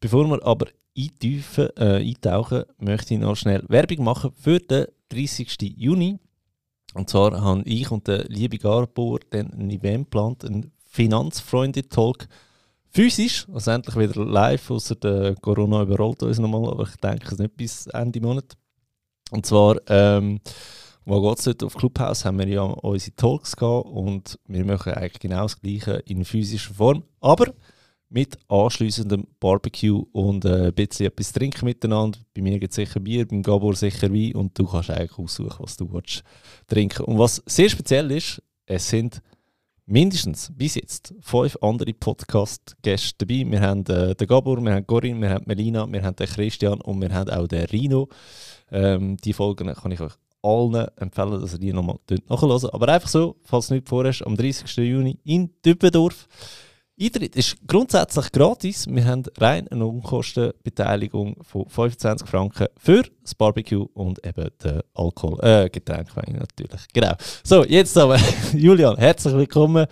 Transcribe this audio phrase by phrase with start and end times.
[0.00, 0.66] Bevor wir aber
[0.96, 5.74] eintauchen, äh, eintauchen möchte ich noch schnell Werbung machen für den 30.
[5.76, 6.18] Juni.
[6.94, 12.28] Und zwar haben ich und der liebe Garbor dann ein Event geplant, ein Finanzfreunde-Talk.
[12.90, 17.38] Physisch, also endlich wieder live, außer der Corona überrollt uns nochmal, aber ich denke es
[17.38, 18.56] nicht bis Ende Monat.
[19.30, 20.40] Und zwar, ähm,
[21.04, 25.20] wo geht es auf Clubhouse, haben wir ja unsere Talks gehabt und wir machen eigentlich
[25.20, 27.52] genau das Gleiche in physischer Form, aber
[28.10, 32.18] mit anschliessendem Barbecue und äh, ein bisschen etwas trinken miteinander.
[32.34, 35.58] Bei mir gibt es sicher Bier, beim Gabor sicher Wein und du kannst eigentlich aussuchen,
[35.58, 36.22] was du willst
[36.66, 37.04] trinken.
[37.04, 39.22] Und was sehr speziell ist, es sind
[39.84, 43.50] mindestens bis jetzt fünf andere Podcast-Gäste dabei.
[43.50, 46.80] Wir haben äh, den Gabor, wir haben Corinne, wir haben Melina, wir haben den Christian
[46.80, 48.08] und wir haben auch den Rino.
[48.70, 51.98] Ähm, die Folgen kann ich euch allen empfehlen, dass ihr die nochmal
[52.28, 52.70] nachhören.
[52.70, 54.76] Aber einfach so, falls du nicht vorhast, am 30.
[54.76, 56.28] Juni in Düppendorf.
[57.00, 58.86] Eintritt ist grundsätzlich gratis.
[58.88, 65.38] Wir haben rein eine Unkostenbeteiligung von 25 Franken für das Barbecue und eben den Alkohol,
[65.42, 66.88] äh, Getränkwein natürlich.
[66.92, 67.14] Genau.
[67.44, 68.18] So, jetzt aber,
[68.52, 69.86] Julian, herzlich willkommen.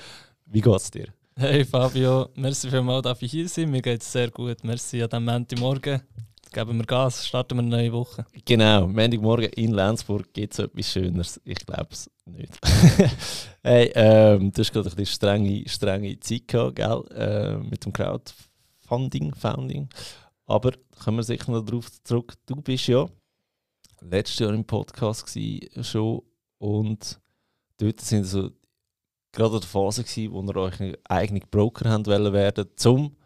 [0.46, 1.06] Wie geht's dir?
[1.36, 3.70] Hey Fabio, merci vielmals, dass ich hier sein.
[3.70, 4.64] Mir geht's sehr gut.
[4.64, 6.02] Merci an diesem Montagmorgen.
[6.52, 8.24] Geben wir Gas, starten wir eine neue Woche.
[8.44, 11.40] Genau, Montagmorgen in Lenzburg gibt es etwas Schöneres.
[11.44, 12.58] Ich glaube es nicht.
[13.62, 17.02] hey, ähm, du hast gerade eine strenge, strenge Zeit gehabt, gell?
[17.10, 19.88] Äh, mit dem Crowdfunding, Founding.
[20.46, 20.72] Aber
[21.02, 22.34] kommen wir sicher noch darauf zurück.
[22.46, 23.06] Du bist ja
[24.00, 25.38] letztes Jahr im Podcast
[25.82, 26.22] schon
[26.58, 27.20] und
[27.78, 28.50] dort sind so
[29.32, 33.16] gerade in der Phase gewesen, wo ihr euch eigene Broker haben wollen werden, um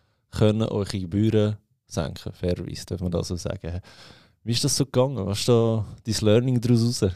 [0.41, 1.59] eure Gebühren
[1.93, 3.81] senken, fairerweise, darf man das so sagen.
[4.43, 5.27] Wie ist das so gegangen?
[5.27, 7.13] Was ist da dein Learning daraus raus?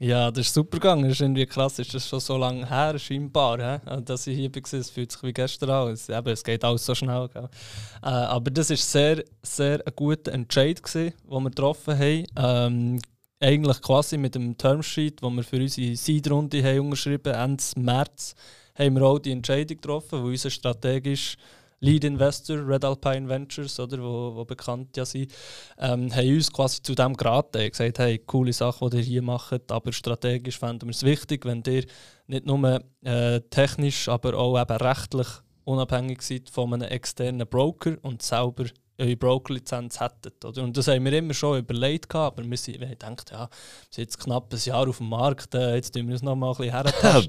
[0.00, 1.02] Ja, das ist super gegangen.
[1.04, 3.80] Das ist irgendwie krass, ist schon so lange her, scheinbar, he?
[3.84, 4.78] Also, dass ich hier war.
[4.78, 5.98] Es fühlt sich wie gestern an.
[6.08, 7.28] Eben, es geht alles so schnell.
[7.34, 12.26] Äh, aber das war sehr, sehr ein guter Entscheid, den wir getroffen haben.
[12.36, 13.00] Ähm,
[13.40, 18.34] eigentlich quasi mit dem Termsheet, den wir für unsere Seed-Runde haben unterschrieben Ende März,
[18.74, 21.36] haben wir auch die Entscheidung getroffen, wo unser strategisch
[21.80, 25.32] Lead Investor, Red Alpine Ventures, oder, wo, wo bekannt ja sind,
[25.78, 27.62] ähm, haben uns quasi zu dem geraten.
[27.62, 31.44] und gesagt, hey, coole Sache, die ihr hier macht, aber strategisch fänden wir es wichtig,
[31.44, 31.84] wenn ihr
[32.26, 35.28] nicht nur äh, technisch, aber auch eben rechtlich
[35.64, 38.64] unabhängig seid von einem externen Broker und selber
[38.98, 40.44] eure Broker-Lizenz hättet.
[40.44, 40.62] Oder?
[40.62, 43.48] Und das haben wir immer schon überlegt, aber wir, sind, wir haben gedacht, ja, wir
[43.90, 46.50] sind jetzt knapp ein Jahr auf dem Markt, äh, jetzt tun wir uns noch mal
[46.50, 47.28] ein bisschen hertesten.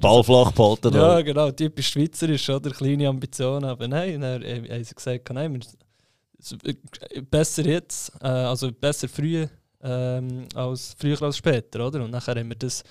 [0.54, 0.94] Behalten.
[0.94, 2.70] Ja, genau, typisch schweizerisch, oder?
[2.70, 3.64] Kleine Ambitionen.
[3.64, 9.48] Aber nein, dann haben sie gesagt, nein, wir, besser jetzt, äh, also besser früher
[9.82, 12.02] ähm, als früher als später, oder?
[12.02, 12.82] Und nachher haben wir das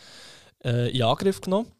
[0.63, 1.71] äh, in Angriff genommen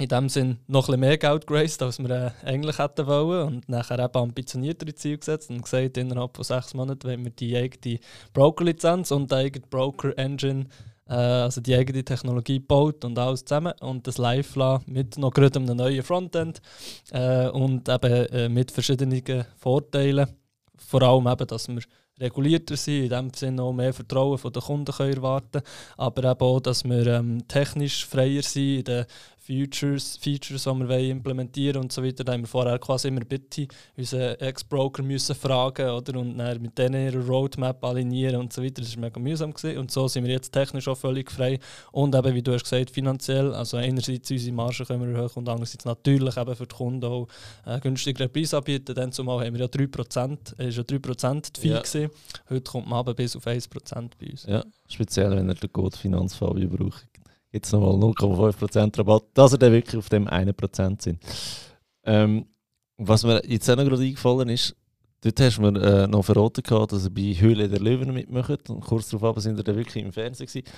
[0.00, 3.46] in dem Sinn noch ein mehr Geld geraced, als wir äh, eigentlich hätten wollen.
[3.46, 7.54] Und nachher eben ambitioniertere Ziele gesetzt und gesagt, innerhalb von sechs Monaten wollen wir die
[7.54, 7.98] eigene
[8.32, 10.66] Broker-Lizenz und die eigene Broker-Engine,
[11.06, 15.32] äh, also die eigene Technologie baut und alles zusammen und das live lassen mit noch
[15.34, 16.62] gerade einem neuen Frontend
[17.10, 20.28] äh, und eben äh, mit verschiedenen Vorteilen.
[20.78, 21.82] Vor allem eben, dass wir
[22.18, 25.62] regulierter sind, in dem Sinne auch mehr Vertrauen von den Kunden können
[25.96, 29.06] aber eben auch, dass wir ähm, technisch freier sind in den
[29.50, 32.22] Features, Features, die wir implementieren und so weiter.
[32.22, 33.66] Da haben wir vorher quasi immer bitte
[33.96, 36.20] unseren Ex-Broker müssen fragen oder?
[36.20, 38.80] und dann mit denen ihre Roadmap alignieren und so weiter.
[38.80, 39.52] Das war mega mühsam.
[39.52, 39.78] Gewesen.
[39.78, 41.58] Und so sind wir jetzt technisch auch völlig frei.
[41.90, 43.52] Und eben, wie du hast gesagt, finanziell.
[43.52, 47.26] Also einerseits unsere Margen können wir erhöhen und andererseits natürlich eben für die Kunden auch
[47.66, 48.94] äh, günstigere Preis anbieten.
[48.94, 51.68] Dann zumal haben wir ja 3%, es war ja 3% die Fee.
[51.70, 51.80] Ja.
[51.80, 52.10] Gewesen.
[52.48, 54.46] Heute kommt man aber bis auf 1% bei uns.
[54.46, 57.09] Ja, speziell wenn ihr den Code Finanzfabio braucht
[57.52, 61.20] jetzt nochmal 0,5% Rabatt, dass er dann wirklich auf dem 1% sind.
[62.04, 62.46] Ähm,
[62.96, 64.76] was mir jetzt auch noch gerade eingefallen ist,
[65.22, 68.70] dort hast du mir äh, noch verraten, gehabt, dass er bei Höhle der Löwen mitmacht.
[68.70, 70.46] Und kurz darauf sind wir dann wirklich im Fernsehen.
[70.46, 70.68] Gewesen.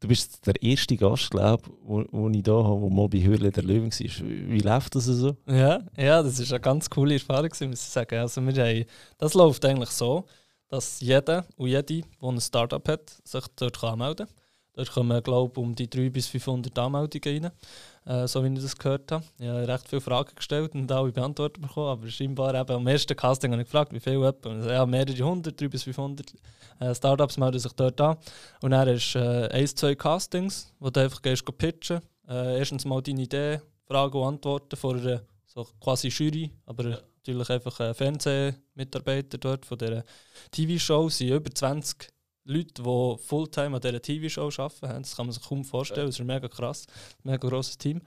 [0.00, 3.50] Du bist der erste Gast, glaube ich, wo ich da habe, der mal bei Höhle
[3.50, 4.28] der Löwen war.
[4.50, 5.36] Wie, läuft das so?
[5.46, 8.18] Ja, ja, das ist eine ganz coole Erfahrung, muss ich sagen.
[8.18, 8.84] Also wir haben,
[9.16, 10.26] das läuft eigentlich so,
[10.68, 14.43] dass jeder und jede, der ein Startup hat, sich dort anmelden kann
[14.76, 18.60] Dort kommen, glaube ich, um die 300 bis 500 Anmeldungen rein, äh, so wie ich
[18.60, 19.24] das gehört habe.
[19.38, 23.16] Ich habe recht viele Fragen gestellt und alle beantwortet bekommen, aber scheinbar eben am ersten
[23.16, 24.52] Casting habe ich gefragt, wie viel etwa.
[24.66, 26.34] Ja, mehrere hundert, 300 bis 500
[26.80, 28.16] äh, Startups melden sich dort an.
[28.62, 32.00] Und dann hast du äh, ein, zwei Castings, wo du einfach gehst pitchen.
[32.28, 36.98] Äh, erstens mal deine Idee, Fragen und Antworten vor einer so quasi Jury, aber ja.
[37.18, 40.04] natürlich einfach ein Fernsehmitarbeiter dort von dieser
[40.50, 41.08] TV-Show.
[41.08, 42.13] Sind über 20
[42.44, 45.02] Leute, die Fulltime an dieser TV-Show arbeiten.
[45.02, 46.06] Das kann man sich kaum vorstellen.
[46.06, 46.86] Das ist mega krass,
[47.24, 48.02] ein mega grosses Team.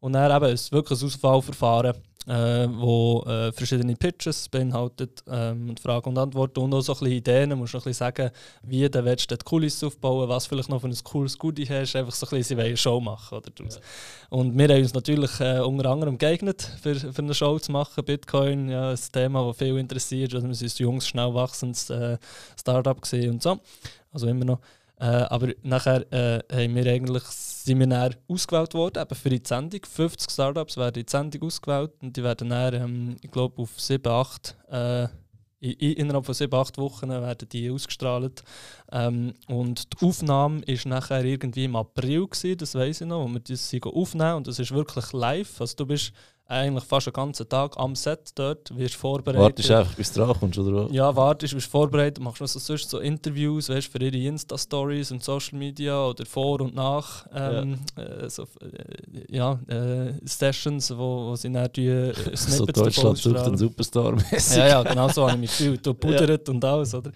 [0.00, 1.94] Und dann eben ist wirklich ein Auswahlverfahren,
[2.26, 7.16] äh, wo äh, verschiedene Pitches beinhaltet, ähm, Fragen und Antworten und auch so ein bisschen
[7.16, 7.50] Ideen.
[7.50, 8.30] Du musst ein bisschen sagen,
[8.62, 11.96] wie du willst du die Kulisse aufbauen, was vielleicht noch für ein cooles Goodie hast,
[11.96, 13.38] einfach so ein bisschen, sie eine Show machen.
[13.38, 13.76] Oder ja.
[14.30, 18.04] Und wir haben uns natürlich äh, unter anderem geeignet, für, für eine Show zu machen.
[18.04, 20.34] Bitcoin, ja, ein Thema, das viel interessiert.
[20.34, 22.18] Also wir sind ein junges, schnell wachsendes äh,
[22.58, 23.58] Startup und so.
[24.12, 24.58] Also immer noch.
[25.02, 29.80] Äh, aber nachher äh, haben wir eigentlich, sind wir ausgewählt worden eben für die Sendung.
[29.84, 33.80] 50 Startups werden in die Sendung ausgewählt und die werden dann, ähm, ich glaube, auf
[33.80, 35.08] 7, 8 äh,
[35.58, 38.44] innerhalb von 7, 8 Wochen werden die ausgestrahlt.
[38.92, 43.28] Ähm, und die Aufnahme war nachher irgendwie im April, gewesen, das weiß ich noch, wo
[43.28, 45.60] wir das aufnehmen und das ist wirklich live.
[45.60, 46.12] Also du bist
[46.46, 49.40] eigentlich fast den ganzen Tag am Set dort, wirst vorbereitet.
[49.42, 50.92] Wartest einfach, bis du kommst, oder was?
[50.92, 55.22] Ja, wartest, bist vorbereitet, machst noch so, sonst so Interviews, weißt, für ihre Insta-Stories und
[55.22, 58.02] Social Media oder vor und nach ähm, ja.
[58.02, 63.18] Äh, so, äh, ja, äh, Sessions, wo, wo sie dann die äh, Snippets So Deutschland
[63.18, 64.58] sucht einen Superstar -mäßig.
[64.58, 65.86] Ja, ja, genau so habe ich mich gefühlt.
[65.86, 66.54] Du pudert ja.
[66.54, 67.12] und alles, oder?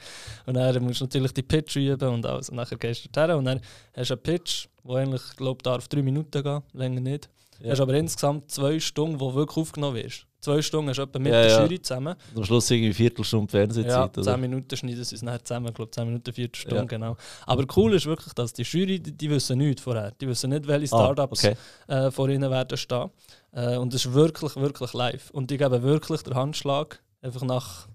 [0.47, 2.49] Und dann musst du natürlich die Pitch üben und alles.
[2.49, 3.61] Und dann gehst du dorthin und dann
[3.95, 7.29] hast du einen Pitch, der eigentlich, glaube ich, darf drei Minuten gehen, länger nicht.
[7.61, 7.71] Ja.
[7.71, 10.27] Hast aber insgesamt zwei Stunden, wo wirklich aufgenommen wirst.
[10.41, 11.63] Zwei Stunden hast du etwa mit ja, der ja.
[11.63, 12.15] Jury zusammen.
[12.35, 13.91] Und am Schluss irgendwie eine Viertelstunde Fernsehzeit.
[13.91, 14.37] Ja, zehn oder?
[14.37, 16.85] Minuten schneiden sie es nachher zusammen, ich glaube zehn Minuten, Viertelstunde, ja.
[16.85, 17.17] genau.
[17.47, 20.13] Aber cool ist wirklich, dass die Jury, die, die wissen nichts vorher.
[20.21, 22.07] Die wissen nicht, welche ah, Startups ah, okay.
[22.07, 23.11] äh, vor ihnen werden stehen.
[23.53, 25.31] Äh, und es ist wirklich, wirklich live.
[25.31, 27.89] Und die geben wirklich den Handschlag, einfach nach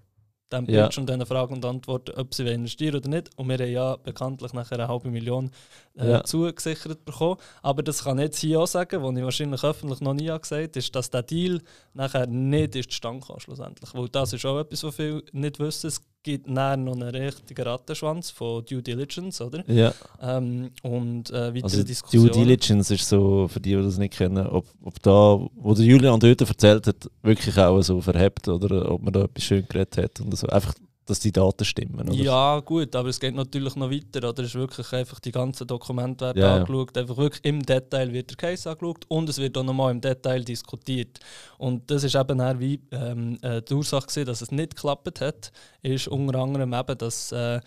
[0.52, 1.00] dem Pitch ja.
[1.00, 3.30] und diesen Fragen und Antworten, ob sie investieren oder nicht.
[3.36, 5.50] Und wir haben ja bekanntlich nachher eine halbe Million
[5.96, 6.24] äh, ja.
[6.24, 7.36] zugesichert bekommen.
[7.62, 10.52] Aber das kann ich jetzt hier auch sagen, was ich wahrscheinlich öffentlich noch nie gesagt
[10.52, 11.60] habe, ist, dass der Deal
[11.94, 13.94] nachher nicht ist zustande kam schlussendlich.
[13.94, 15.88] Weil das ist auch etwas, was viele nicht wissen.
[15.88, 19.68] Es gibt nachher noch einen richtigen Rattenschwanz von Due Diligence, oder?
[19.68, 19.92] Ja.
[20.20, 22.28] Ähm, und äh, weitere also Diskussionen.
[22.28, 25.84] Due Diligence ist so, für die, die das nicht kennen, ob, ob da, wo der
[25.84, 29.96] Julian dort erzählt hat, wirklich auch so verhebt oder ob man da etwas schön geredet
[29.98, 30.46] hat und so.
[30.46, 30.74] Einfach
[31.12, 32.08] dass die Daten stimmen.
[32.08, 32.14] Oder?
[32.14, 34.26] Ja, gut, aber es geht natürlich noch weiter.
[34.28, 34.42] Oder?
[34.42, 36.96] Es ist wirklich einfach die ganzen Dokumente werden ja, angeschaut.
[36.96, 40.42] Einfach wirklich im Detail wird der Case angeschaut und es wird auch nochmal im Detail
[40.42, 41.20] diskutiert.
[41.58, 45.20] Und das ist eben auch wie ähm, äh, die Ursache, gewesen, dass es nicht geklappt
[45.20, 47.60] hat, ist unter anderem eben, dass äh,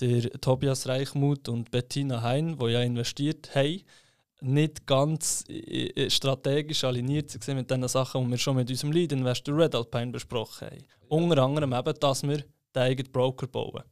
[0.00, 3.80] der Tobias Reichmuth und Bettina Hein, die ja investiert haben,
[4.42, 9.56] nicht ganz äh, strategisch aligniert sind mit den Sachen, die wir schon mit unserem Lead-Investor
[9.56, 10.84] Red Alpine besprochen haben.
[11.08, 12.44] Unter anderem eben, dass wir
[12.74, 13.84] den eigenen Broker bauen.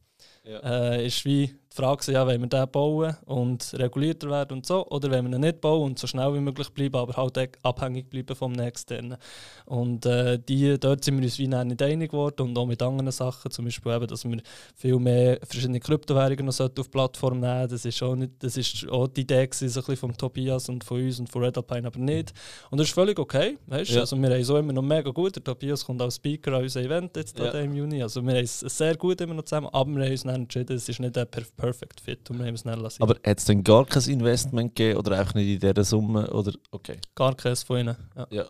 [0.43, 0.59] Ja.
[0.93, 4.87] Äh, ist wie die Frage, ja, wollen wir den bauen und regulierter werden und so,
[4.87, 8.09] oder wollen wir ihn nicht bauen und so schnell wie möglich bleiben, aber halt abhängig
[8.09, 9.17] bleiben vom Externen.
[9.65, 13.11] Und äh, die, dort sind wir uns wie nicht einig geworden und auch mit anderen
[13.11, 14.41] Sachen, zum Beispiel eben, dass wir
[14.75, 18.87] viel mehr verschiedene Kryptowährungen noch auf die Plattform nehmen das ist auch, nicht, das ist
[18.89, 21.57] auch die Idee gewesen, so ein bisschen von Tobias und von uns und von Red
[21.57, 22.33] Alpine, aber nicht.
[22.71, 23.91] Und das ist völlig okay, weißt?
[23.91, 24.01] Ja.
[24.01, 26.81] Also wir haben so immer noch mega gut, der Tobias kommt als Speaker an unser
[26.81, 27.51] Event jetzt ja.
[27.51, 30.23] im Juni, also wir haben es sehr gut immer noch zusammen, aber wir haben uns
[30.23, 31.27] dann entschieden, es ist nicht ein
[31.59, 33.03] Perfect Fit es dann lassen.
[33.03, 36.29] Aber hat es denn gar kein Investment gegeben oder einfach nicht in dieser Summe?
[36.31, 36.53] Oder?
[36.71, 36.99] Okay.
[37.15, 37.97] Gar keins von ihnen.
[38.15, 38.27] Ja.
[38.29, 38.45] ja.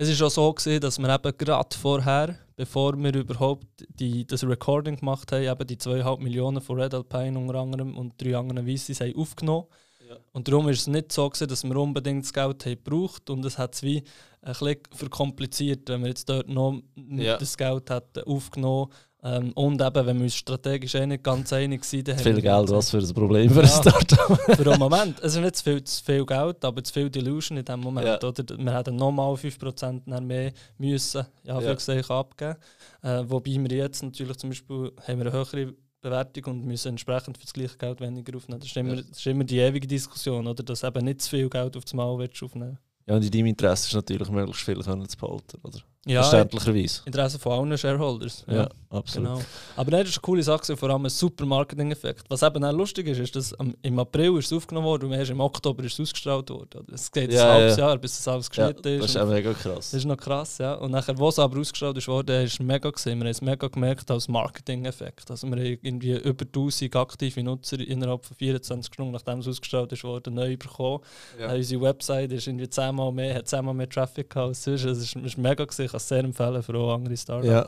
[0.00, 4.44] Es war auch so, gewesen, dass wir eben gerade vorher, bevor wir überhaupt die, das
[4.44, 8.66] Recording gemacht haben, eben die 2,5 Millionen von Red Alpine unter anderem und drei anderen
[8.66, 9.66] Weisses haben aufgenommen.
[10.08, 10.16] Ja.
[10.32, 13.44] Und darum ist es nicht so, gewesen, dass wir unbedingt das Geld haben gebraucht und
[13.44, 14.04] es hat es wie
[14.40, 17.36] ein bisschen verkompliziert, wenn wir jetzt dort noch ja.
[17.36, 18.90] das Geld hätten aufgenommen
[19.20, 22.70] ähm, und eben, wenn wir uns strategisch eh nicht ganz einig sind, dann Viel Geld,
[22.70, 24.56] was für ein Problem für ja, ein Startup.
[24.56, 25.18] für einen Moment.
[25.20, 28.06] Es ist nicht zu viel, zu viel Geld, aber zu viel Delusion in dem Moment.
[28.06, 28.28] Ja.
[28.28, 28.44] Oder?
[28.56, 32.08] Wir hätten nochmal 5% mehr müssen, ja, ja.
[32.08, 32.56] abgeben.
[33.02, 37.38] Äh, wobei wir jetzt natürlich zum Beispiel haben wir eine höhere Bewertung und müssen entsprechend
[37.38, 38.60] für das gleiche Geld weniger aufnehmen.
[38.60, 40.62] Das ist immer, das ist immer die ewige Diskussion, oder?
[40.62, 43.88] dass eben nicht zu viel Geld auf das Mal aufnehmen Ja, und in deinem Interesse
[43.88, 45.80] ist natürlich möglichst viel können zu behalten, oder?
[46.08, 47.02] Ja, verständlicherweise.
[47.04, 48.44] Interesse von allen Shareholders.
[48.48, 49.28] Ja, absolut.
[49.28, 49.40] Genau.
[49.76, 52.24] Aber nein, das ist eine coole Sache, vor allem ein super Marketing-Effekt.
[52.28, 55.30] Was eben auch lustig ist, ist, dass im April ist es aufgenommen worden und erst
[55.30, 56.80] im Oktober ist es ausgestrahlt worden.
[56.80, 56.94] oder?
[56.94, 57.86] Es geht Ja, ein halbes ja.
[57.88, 59.10] Jahr, bis das alles Ja, geschnitten das ist.
[59.10, 59.74] ist und auch mega krass.
[59.90, 60.74] das ist noch krass, ja.
[60.74, 63.18] Und nachher, wo es aber ausgestrahlt ist worden, ist es mega gesehen.
[63.18, 65.30] Wir haben es mega gemerkt als Marketing-Effekt.
[65.30, 69.92] Also wir haben irgendwie über 1000 aktive Nutzer innerhalb von 24 Stunden, nachdem es ausgestrahlt
[69.92, 71.00] ist worden, neu bekommen.
[71.38, 71.52] Ja.
[71.52, 74.84] Äh, unsere Website ist irgendwie zehnmal mehr, hat zehnmal mehr Traffic gehabt als sonst.
[74.86, 77.48] Also Es ist, es ist mega gesehen, kann es sehr empfehlen für auch andere Startups.
[77.48, 77.66] Ja,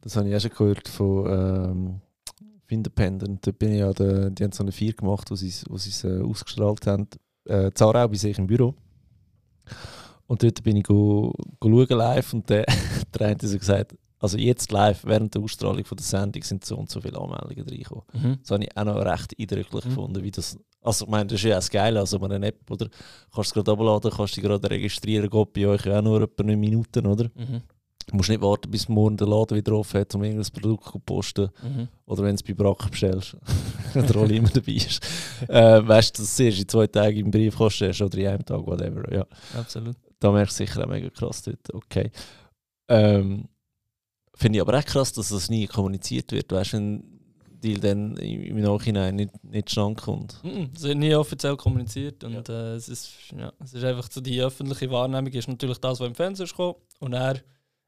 [0.00, 2.00] das habe ich auch schon gehört von ähm,
[2.68, 3.46] Independent.
[3.46, 6.04] Dort bin ich ja, der, die haben so eine Vier gemacht, wo sie wo es,
[6.04, 7.08] äh, ausgestrahlt haben.
[7.46, 8.74] Äh, Zarau bei sich im Büro.
[10.26, 12.64] Und dort bin ich go, go schauen live und der,
[13.14, 16.64] der eine hat so gesagt, also jetzt live, während der Ausstrahlung von der Sendung sind
[16.64, 18.04] so und so viele Anmeldungen reingekommen.
[18.12, 18.38] Mhm.
[18.40, 19.88] Das habe ich auch noch recht eindrücklich Mhm.
[19.88, 20.58] gefunden, wie das...
[20.82, 22.88] Also ich meine, das ist ja auch das Geile, also man eine App, oder?
[22.88, 26.20] Kannst du es gerade abladen, kannst dich gerade registrieren, geht bei euch ja auch nur
[26.22, 27.24] etwa 9 Minuten, oder?
[27.34, 27.62] Mhm.
[28.06, 30.98] Du musst nicht warten, bis morgen der Laden wieder offen hat, um irgendein Produkt zu
[30.98, 31.48] posten.
[31.62, 31.88] Mhm.
[32.04, 33.34] Oder wenn du es bei Brack bestellst.
[33.94, 35.00] der Rolli immer dabei ist.
[35.48, 38.66] äh, weißt du, dass du in zwei Tagen im Briefkasten hast oder in einem Tag,
[38.66, 39.10] whatever.
[39.10, 39.26] Ja,
[39.58, 39.96] Absolut.
[40.20, 41.72] da merkst du sicher auch mega krass dort.
[41.72, 42.10] Okay.
[42.88, 43.48] Ähm,
[44.36, 46.50] Finde ich aber auch krass, dass das nie kommuniziert wird.
[46.50, 47.14] Weißt du, wenn
[47.64, 50.38] Deal dann im Nachhinein nicht, nicht zustande kommt.
[50.44, 50.70] Mhm.
[50.76, 54.40] Es wird nie offiziell kommuniziert und äh, es, ist, ja, es ist einfach so, die
[54.40, 57.40] öffentliche Wahrnehmung ist natürlich das, was im Fernsehen ist gekommen und er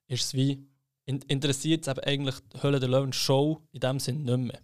[0.08, 0.66] ist es wie,
[1.04, 4.60] in, interessiert es eben eigentlich die Hölle der Löwen Show in dem Sinn nicht mehr.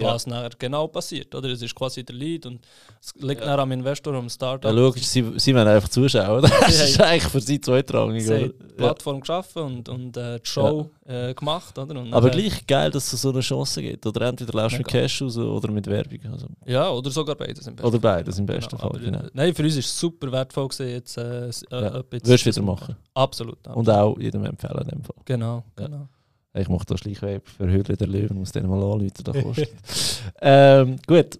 [0.00, 1.48] Was nachher genau passiert, oder?
[1.50, 2.60] Es ist quasi der Lead und
[3.00, 3.46] es liegt Ja.
[3.48, 4.64] nachher am Investor, am Startup.
[4.64, 6.42] Ja, logisch, sie, sie wollen einfach zuschauen?
[6.60, 8.74] Das ist eigentlich für sie zweitrangig, Sie haben die Ja.
[8.76, 12.00] Plattform geschaffen und, und äh, die Show äh, gemacht, oder?
[12.00, 14.06] Und Aber nachher- gleich geil, dass es so eine Chance gibt.
[14.06, 14.88] Oder entweder läufst du mit.
[14.88, 16.18] Cash raus oder mit Werbung.
[16.32, 16.46] Also.
[16.64, 19.00] Ja, oder sogar beides im besten Oder beides im besten Genau, Fall.
[19.00, 19.18] Genau.
[19.18, 21.86] äh, Nein, für uns ist es super wertvoll gewesen, jetzt äh, äh, Ja.
[21.98, 22.80] etwas Würdest du wieder machen.
[22.92, 22.96] machen.
[23.14, 23.66] Absolut.
[23.68, 25.16] Und auch jedem empfehlen in dem Fall.
[25.24, 25.84] Genau, Ja.
[25.86, 26.08] genau.
[26.54, 29.70] Ich mache da Schleichweb für Höhle der Löwen, muss den mal anrufen, da kostet.
[30.42, 31.38] ähm, gut.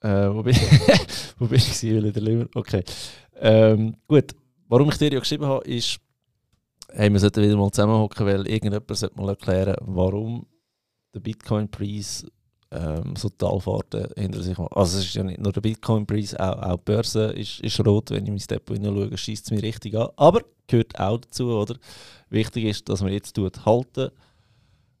[0.00, 0.56] Äh, wo bin,
[1.38, 1.82] wo bin ich?
[1.82, 2.48] Höhle der Löwen?
[2.54, 2.82] Okay.
[3.36, 4.34] Ähm, gut.
[4.68, 6.00] Warum ich dir ja geschrieben habe, ist,
[6.92, 10.46] hey, wir sollten wieder mal zusammenhocken, weil irgendjemand sollte mal erklären, warum
[11.14, 12.26] der Bitcoin-Preis
[12.70, 14.76] ähm, so Talfahrten hinter sich macht.
[14.76, 18.10] Also es ist ja nicht nur der Bitcoin-Preis, auch, auch die Börse ist, ist rot.
[18.10, 20.08] Wenn ich mein Depot hineinschaue, schießt es mich richtig an.
[20.16, 21.76] Aber gehört auch dazu, oder?
[22.28, 24.10] Wichtig ist, dass man jetzt tut, halten,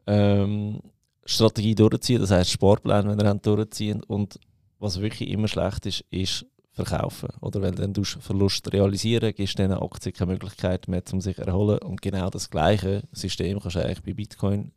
[0.06, 0.80] ähm,
[1.24, 4.40] Strategie durchziehen, das heißt Sportplan, wenn ihr habt, durchziehen und
[4.80, 7.28] was wirklich immer schlecht ist, ist verkaufen.
[7.40, 11.42] Oder wenn dann du Verlust realisieren, gibst diesen Aktien keine Möglichkeit mehr, um sich zu
[11.42, 11.78] erholen.
[11.80, 14.72] Und genau das gleiche System kannst du eigentlich bei Bitcoin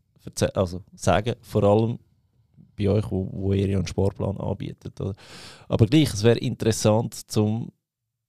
[0.54, 2.00] also sagen, vor allem
[2.76, 5.00] bei euch, wo, wo ihr ja einen Sportplan anbietet.
[5.02, 5.14] Oder?
[5.68, 7.72] Aber gleich, es wäre interessant, zum,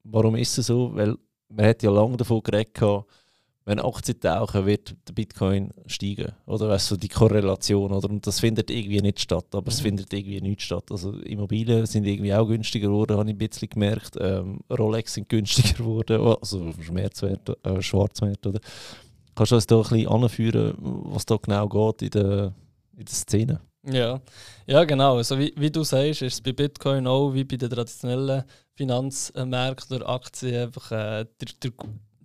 [0.04, 0.94] warum ist es so?
[0.94, 1.16] Weil
[1.48, 2.78] man hat ja lange davon geredet,
[3.66, 6.32] wenn Aktien tauchen, wird der Bitcoin steigen.
[6.44, 7.92] Oder weißt du, die Korrelation.
[7.92, 8.10] Oder?
[8.10, 9.46] Und das findet irgendwie nicht statt.
[9.54, 9.84] Aber es Mhm.
[9.84, 10.84] findet irgendwie nicht statt.
[10.90, 14.18] Also Immobilien sind irgendwie auch günstiger geworden, habe ich ein bisschen gemerkt.
[14.20, 16.20] Ähm, Rolex sind günstiger geworden.
[16.42, 18.46] Also Schmerzwert, äh, Schwarzwert.
[18.46, 18.60] Oder?
[19.34, 22.52] Kannst du uns da ein bisschen anführen, was da genau geht in der,
[22.98, 23.60] in der Szene?
[23.86, 24.20] Ja,
[24.66, 25.16] ja genau.
[25.16, 29.96] Also wie, wie du sagst, ist es bei Bitcoin auch wie bei den traditionellen Finanzmärkten
[29.96, 31.72] oder Aktien einfach äh, der, der,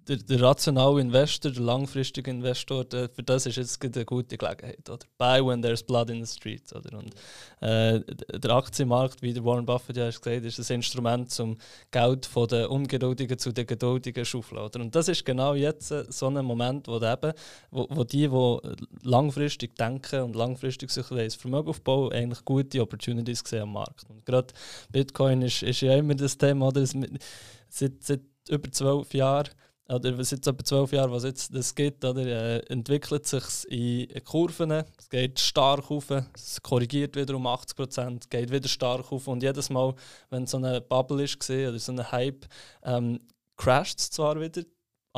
[0.09, 4.89] der, der rationale Investor, der langfristige Investor, der, für das ist jetzt eine gute Gelegenheit.
[4.89, 5.05] Oder?
[5.17, 6.73] Buy when there's blood in the streets.
[6.73, 6.97] Oder?
[6.97, 7.13] Und,
[7.61, 8.01] äh,
[8.37, 11.57] der Aktienmarkt, wie der Warren Buffett ja gesagt hat, ist ein Instrument, um
[11.91, 14.69] Geld von den Ungeduldigen zu den Geduldigen zu schaufeln.
[14.75, 17.33] Und das ist genau jetzt äh, so ein Moment, wo, eben,
[17.69, 23.43] wo, wo die, die langfristig denken und langfristig sich das Vermögen aufbauen, eigentlich gute Opportunities
[23.45, 24.09] sehen am Markt.
[24.09, 24.53] Und gerade
[24.91, 26.83] Bitcoin ist, ist ja immer das Thema, oder?
[27.71, 29.49] Seit, seit über zwölf Jahren
[29.89, 34.72] oder seit etwa zwölf Jahren, was jetzt das gibt, oder, äh, entwickelt sich in Kurven.
[34.72, 39.41] Es geht stark auf, es korrigiert wieder um 80 Prozent, geht wieder stark auf und
[39.41, 39.96] jedes Mal,
[40.29, 42.46] wenn so eine Bubble ist oder so ein Hype,
[42.84, 43.19] ähm,
[43.58, 44.62] crasht es zwar wieder,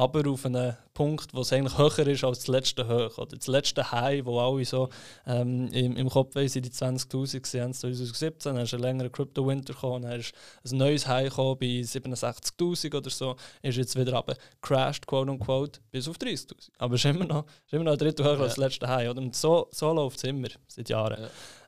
[0.01, 3.19] aber auf einen Punkt, wo es eigentlich höher ist als das letzte Hoch.
[3.19, 4.89] Oder das letzte High, wo alle so
[5.27, 10.01] ähm, im, im Kopf sind die 20'000 gesehen, 2017, dann ist ein längerer Crypto-Winter gekommen,
[10.01, 10.33] dann ist
[10.65, 15.79] ein neues High gekommen bei 67'000 oder so, ist jetzt wieder runter, crashed, quote unquote,
[15.91, 16.53] bis auf 30'000.
[16.79, 18.39] Aber es ist immer noch, ist immer noch ein Drittel höher Ja.
[18.41, 19.07] als das letzte High.
[19.11, 19.21] Oder?
[19.21, 21.21] Und so, so läuft es immer, seit Jahren.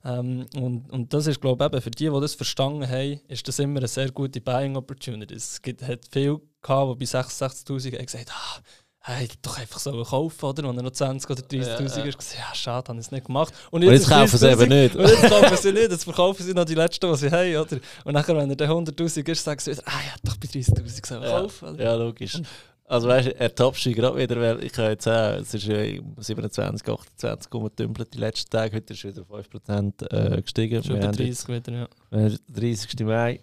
[0.04, 0.20] Ja.
[0.20, 3.48] Ähm, und, und das ist, glaube ich, eben für die, die das verstanden haben, ist
[3.48, 5.36] das immer eine sehr gute Buying Opportunity.
[5.36, 8.60] Es gibt, hat viel gehabt, die bei 66'000 haben gesagt ah,
[9.06, 10.70] hey, doch einfach so kaufen, oder?
[10.70, 12.04] Und er noch 20 oder 30'000 Ja, ja.
[12.06, 13.54] ist, gesagt, ja, schade, habe ich es nicht gemacht.
[13.70, 14.96] Und jetzt ist kaufen sie 30'000 eben nicht.
[14.96, 17.78] Und jetzt kaufen sie nicht, jetzt verkaufen sie noch die letzten, die sie haben, oder?
[18.06, 21.06] Und nachher, wenn er dann 100'000 ist, sagen sie wieder, ah, ja, doch bei 30'000
[21.06, 21.42] sollen wir Ja.
[21.42, 21.70] kaufen.
[21.70, 21.84] Oder?
[21.84, 22.42] Ja, logisch.
[22.86, 25.64] Also weißt du, er tappst dich gerade wieder, weil ich habe jetzt auch, es ist
[25.66, 25.78] ja
[26.18, 30.84] 27, 28 rumgetümpelt die letzten Tage, heute ist wieder 5% äh, gestiegen.
[30.84, 31.88] Schon Wir bei haben 30 wieder, ja.
[32.28, 33.00] jetzt, äh, 30.
[33.06, 33.40] Mai.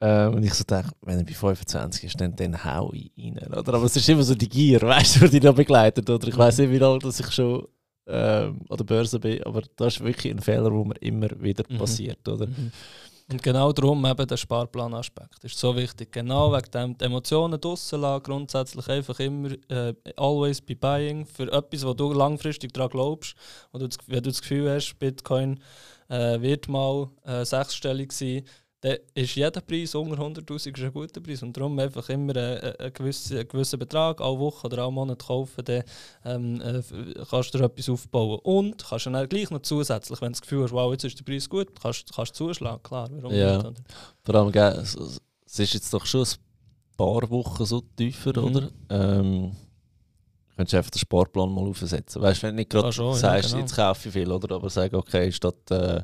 [0.00, 3.38] Äh, und ich so denke, wenn er bei 25 ist, dann, dann hau ich rein.
[3.48, 3.74] Oder?
[3.74, 6.08] Aber es ist immer so die Gier, weißt du, die da begleitet.
[6.10, 7.66] Oder ich weiß nicht, wie lange dass ich schon
[8.06, 11.64] ähm, an der Börse bin, aber das ist wirklich ein Fehler, der mir immer wieder
[11.68, 11.78] Mhm.
[11.78, 12.28] passiert.
[12.28, 12.46] Oder?
[12.46, 12.70] Mhm.
[13.28, 16.12] Und genau darum eben der Sparplanaspekt ist so wichtig.
[16.12, 21.50] Genau wegen dem die Emotionen draussen lassen, grundsätzlich einfach immer äh, always be buying für
[21.52, 23.34] etwas, wo du langfristig daran glaubst.
[23.72, 25.58] Und wenn du das Gefühl hast, Bitcoin
[26.08, 28.42] äh, wird mal äh, sechsstellig sein,
[28.88, 31.42] dann ist jeder Preis unter 100'000 ist ein guter Preis.
[31.42, 35.24] Und darum einfach immer äh, einen gewissen, einen gewissen Betrag, alle Woche oder alle Monate
[35.24, 35.82] kaufen, dann
[36.24, 36.82] ähm, äh,
[37.28, 38.38] kannst du etwas aufbauen.
[38.42, 41.24] Und kannst dann gleich noch zusätzlich, wenn du das Gefühl hast, wow, jetzt ist der
[41.24, 43.56] Preis gut, kannst du zuschlagen, klar, warum Ja.
[43.56, 43.66] nicht?
[43.66, 43.80] Oder?
[44.22, 44.80] Vor allem,
[45.46, 48.44] es ist jetzt doch schon ein paar Wochen so tiefer, Mhm.
[48.44, 48.70] oder?
[48.90, 49.52] Ähm,
[50.56, 52.22] könntest du einfach den Sparplan mal aufsetzen.
[52.22, 53.60] Weißt du, wenn du nicht gerade du auch, ja, sagst, genau.
[53.60, 54.54] jetzt kaufe ich viel, oder?
[54.54, 56.00] Aber sag, okay, statt äh,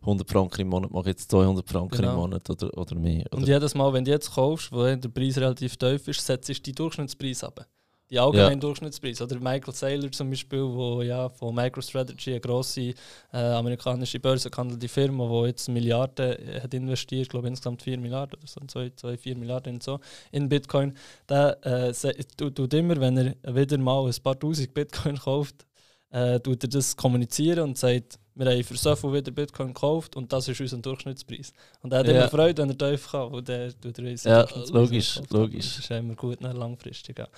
[0.00, 2.10] 100 Franken im Monat mache ich jetzt 200 Franken Genau.
[2.10, 3.26] im Monat oder, oder mehr.
[3.26, 3.38] Oder?
[3.38, 6.54] Und jedes Mal, wenn du jetzt kaufst, wo der Preis relativ tief ist, setzt du
[6.54, 7.66] die Durchschnittspreis ab.
[8.12, 9.22] Die allgemeinen Durchschnittspreis.
[9.22, 12.92] Oder Michael Saylor zum Beispiel, wo ja von MicroStrategy, eine grosse
[13.32, 18.38] äh, amerikanische börsengehandelte Firma, die jetzt Milliarden äh, hat investiert, ich glaube insgesamt 4 Milliarden
[18.38, 19.98] oder so, 2, 2 4 Milliarden in, so,
[20.30, 20.94] in Bitcoin,
[21.26, 21.92] der äh,
[22.36, 25.66] tut immer, wenn er wieder mal ein paar tausend Bitcoin kauft,
[26.10, 30.16] äh, tut er das kommunizieren und sagt, wir haben für so viel wieder Bitcoin gekauft
[30.16, 31.52] und das ist unser Durchschnittspreis.
[31.82, 32.12] Und er hat Ja.
[32.12, 35.32] immer Freude, wenn er tief kann, weil der tut er unseren Ja, logisch, aufkauft.
[35.32, 35.66] logisch.
[35.76, 37.18] Das ist immer gut, dann langfristig.
[37.18, 37.28] Ja.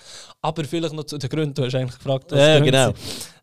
[0.41, 2.93] Aber vielleicht noch zu den Gründen, du hast eigentlich gefragt, was Ja, genau.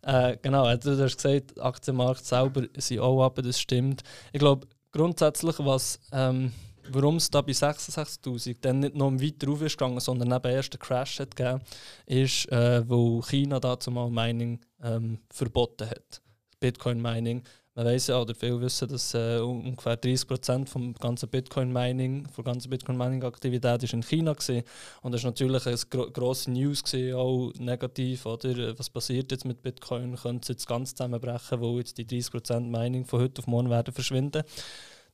[0.02, 4.02] Äh, genau, äh, du hast gesagt, Aktienmarkt selber sind auch ab, das stimmt.
[4.32, 6.52] Ich glaube, grundsätzlich, was, ähm,
[6.90, 10.72] warum es da bei 66'000 dann nicht noch weiter rauf ist gegangen, sondern eben erst
[10.74, 11.60] einen Crash hat gegeben,
[12.06, 16.21] ist, äh, weil China dazu mal Mining ähm, verboten hat.
[16.62, 17.42] Bitcoin-Mining.
[17.74, 22.44] Man weiß ja, oder viele wissen, dass äh, un- ungefähr 30% vom ganzen Bitcoin-Mining, von
[22.44, 24.62] ganzen Bitcoin-Mining-Aktivität ist in China war.
[25.00, 28.26] Und das war natürlich eine gro grosse News, gewesen, auch negativ.
[28.26, 28.78] Oder?
[28.78, 30.16] Was passiert jetzt mit Bitcoin?
[30.16, 33.94] Könnte es jetzt ganz zusammenbrechen, wo jetzt die 30% Mining von heute auf morgen werden
[33.94, 34.42] verschwinden?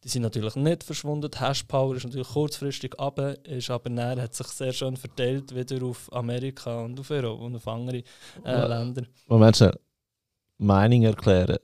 [0.04, 1.30] Die sind natürlich nicht verschwunden.
[1.30, 5.84] Die Hashpower ist natürlich kurzfristig ab, ist aber näher hat sich sehr schön verteilt wieder
[5.84, 8.02] auf Amerika und auf Europa und auf andere
[8.44, 8.66] äh.
[8.66, 9.02] Länder.
[9.26, 9.78] Moment schnell.
[10.58, 11.58] Meinung erklären,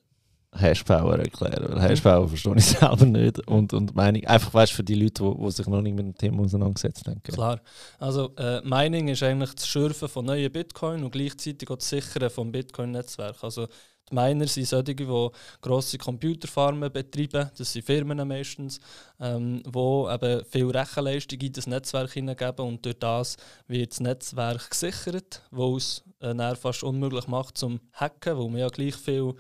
[0.57, 1.67] Hashpower erklären.
[1.69, 3.47] Weil Hashpower verstehe ich selber nicht.
[3.49, 6.43] Und, und Meinung, einfach weißt für die Leute, die, sich noch nicht mit dem Thema
[6.43, 7.23] auseinandergesetzt haben.
[7.23, 7.61] Klar.
[7.99, 12.31] Also äh, Mining ist eigentlich das Schürfen von neuen Bitcoin und gleichzeitig auch das Sichern
[12.31, 13.43] vom Bitcoin-Netzwerk.
[13.43, 13.67] Also
[14.11, 15.29] die Miner sind solche, die
[15.61, 18.81] grosse Computerfarmen betreiben, das sind Firmen meistens,
[19.21, 23.37] ähm, die eben viel Rechenleistung in das Netzwerk hineingeben und durch das
[23.67, 28.69] wird das Netzwerk gesichert, wo es äh, fast unmöglich macht zum Hacken, wo man ja
[28.69, 29.35] gleich viel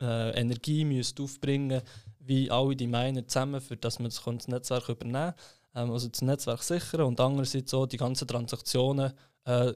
[0.00, 1.82] äh, Energie müsste aufbringen
[2.24, 5.34] wie alle die Miner zusammen, für dass man das, das Netzwerk übernehmen kann
[5.74, 7.02] ähm, also das Netzwerk sichern.
[7.02, 9.12] Und andererseits auch die ganzen Transaktionen
[9.44, 9.72] äh,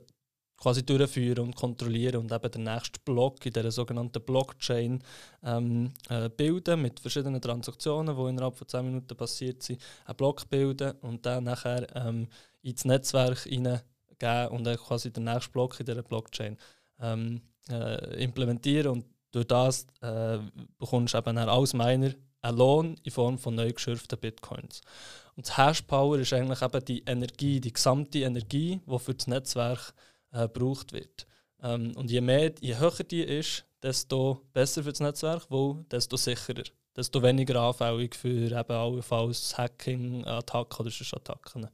[0.56, 5.02] quasi durchführen und kontrollieren und eben den nächsten Block in der sogenannten Blockchain
[5.44, 10.48] ähm, äh, bilden mit verschiedenen Transaktionen, die innerhalb von 10 Minuten passiert sind, einen Block
[10.48, 12.28] bilden und dann nachher ähm,
[12.62, 16.56] ins Netzwerk hineingeben und dann quasi den nächsten Block in dieser Blockchain
[17.00, 20.38] ähm, äh, implementieren und durch das äh,
[20.78, 24.80] bekommst du eben als Miner einen Lohn in Form von neu geschürften Bitcoins.
[25.36, 29.92] Und das Hashpower ist eigentlich eben die Energie, die gesamte Energie, die für das Netzwerk
[30.36, 31.26] äh, gebraucht wird.
[31.62, 36.16] Ähm, und je mehr, je höher die ist, desto besser für das Netzwerk, weil desto
[36.16, 36.64] sicherer,
[36.96, 41.68] desto weniger anfällig für eben allenfalls Hacking, Attacken oder sonst Attacken.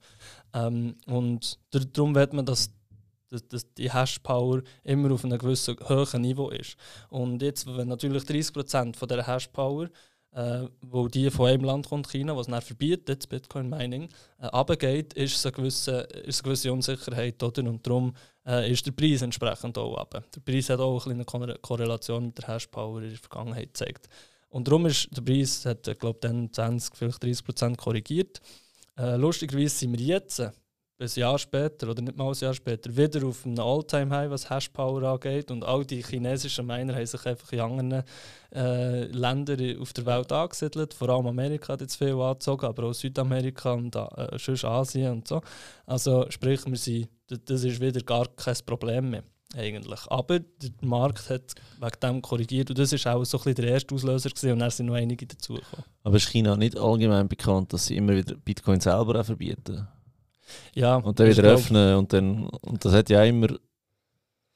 [0.55, 2.71] Ähm, und dar- darum wird man, dass,
[3.29, 6.77] dass, dass die Hashpower immer auf einem gewissen hohen Niveau ist.
[7.09, 9.89] Und jetzt, wenn natürlich 30% von dieser Hashpower
[10.35, 14.47] äh, wo die von einem Land kommt, China, was dann verbietet, das Bitcoin Mining, äh,
[14.47, 17.43] runtergeht, ist eine gewisse, ist eine gewisse Unsicherheit.
[17.43, 17.63] Oder?
[17.69, 18.15] Und darum
[18.47, 20.23] äh, ist der Preis entsprechend auch runter.
[20.35, 24.09] Der Preis hat auch eine kleine Korre- Korrelation mit der Hashpower in der Vergangenheit gezeigt.
[24.49, 28.41] Und darum ist der Preis, hat, äh, glaube dann 20, vielleicht 30 Prozent korrigiert.
[28.99, 30.43] Äh, lustigerweise sind wir jetzt,
[31.03, 35.03] ein Jahr später oder nicht mal ein Jahr später, wieder auf einem All-Time-High, was Hashpower
[35.03, 35.51] angeht.
[35.51, 38.05] Und all die chinesischen Miner haben sich einfach in anderen
[38.55, 40.95] äh, Ländern auf der Welt angesiedelt.
[40.95, 45.41] Vor allem Amerika hat jetzt viel angezogen, aber auch Südamerika und äh, Asien und so.
[45.87, 49.25] Also sprich, wir sind, das ist wieder gar kein Problem mehr.
[49.55, 50.01] Eigentlich.
[50.09, 53.75] Aber der Markt hat wegen dem korrigiert und das war auch so ein bisschen der
[53.75, 55.85] erste Auslöser gewesen, und dann sind noch einige dazugekommen.
[56.05, 59.87] Aber ist China nicht allgemein bekannt, dass sie immer wieder Bitcoin selber auch verbieten?
[60.75, 63.49] Ja, und dann wieder öffnen und dann und das hat ja auch immer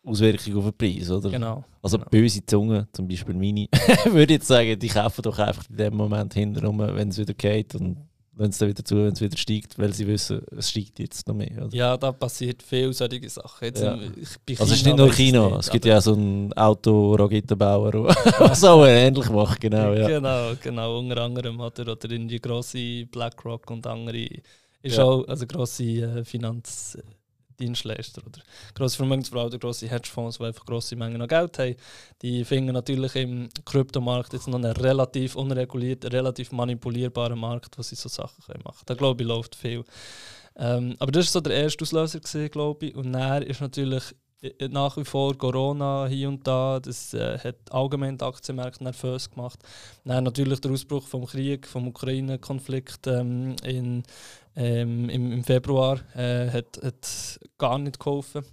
[0.05, 1.31] Auswirkungen auf den Preis, oder?
[1.31, 1.65] Genau.
[1.83, 2.11] Also genau.
[2.11, 3.67] böse Zungen, zum Beispiel meine,
[4.13, 7.75] würde jetzt sagen, die kaufen doch einfach in dem Moment hinterrum, wenn es wieder geht
[7.75, 7.97] und
[8.39, 11.27] wenn es dann wieder zu, wenn es wieder steigt, weil sie wissen, es steigt jetzt
[11.27, 11.65] noch mehr.
[11.65, 11.75] Oder?
[11.75, 13.65] Ja, da passiert viel solche Sachen.
[13.65, 13.97] Jetzt, Ja.
[13.97, 14.03] bei
[14.59, 17.93] Also es ist China nicht nur China, nicht, es gibt ja auch so einen Auto-Rakettenbauer,
[17.93, 19.93] der so ähnlich macht, genau.
[19.95, 20.07] Ja.
[20.07, 24.29] Genau, genau, unter anderem hat er oder in die grosse BlackRock und andere
[24.87, 25.05] ist Ja.
[25.05, 28.41] auch also grosse äh, Finanzdienstleister oder
[28.75, 31.77] grosse Vermögensverwalter, grosse Hedgefonds, die einfach grosse Mengen an Geld haben.
[32.23, 37.97] Die finden natürlich im Kryptomarkt jetzt noch einen relativ unregulierten, relativ manipulierbaren Markt, wo sie
[37.97, 38.83] so Sachen können machen.
[38.87, 39.85] Da glaube ich läuft viel.
[40.59, 42.95] Ähm, aber das war so der erste Auslöser, gewesen, glaube ich.
[42.95, 44.05] Und dann ist natürlich
[44.41, 49.31] äh, nach wie vor Corona hier und da, das äh, hat allgemein die Aktienmärkte nervös
[49.31, 49.59] gemacht.
[50.05, 54.03] Dann natürlich der Ausbruch vom Krieg, vom Ukraine-Konflikt ähm, in,
[54.57, 58.45] ähm, im, im Februar äh, hat, hat gar nicht geholfen.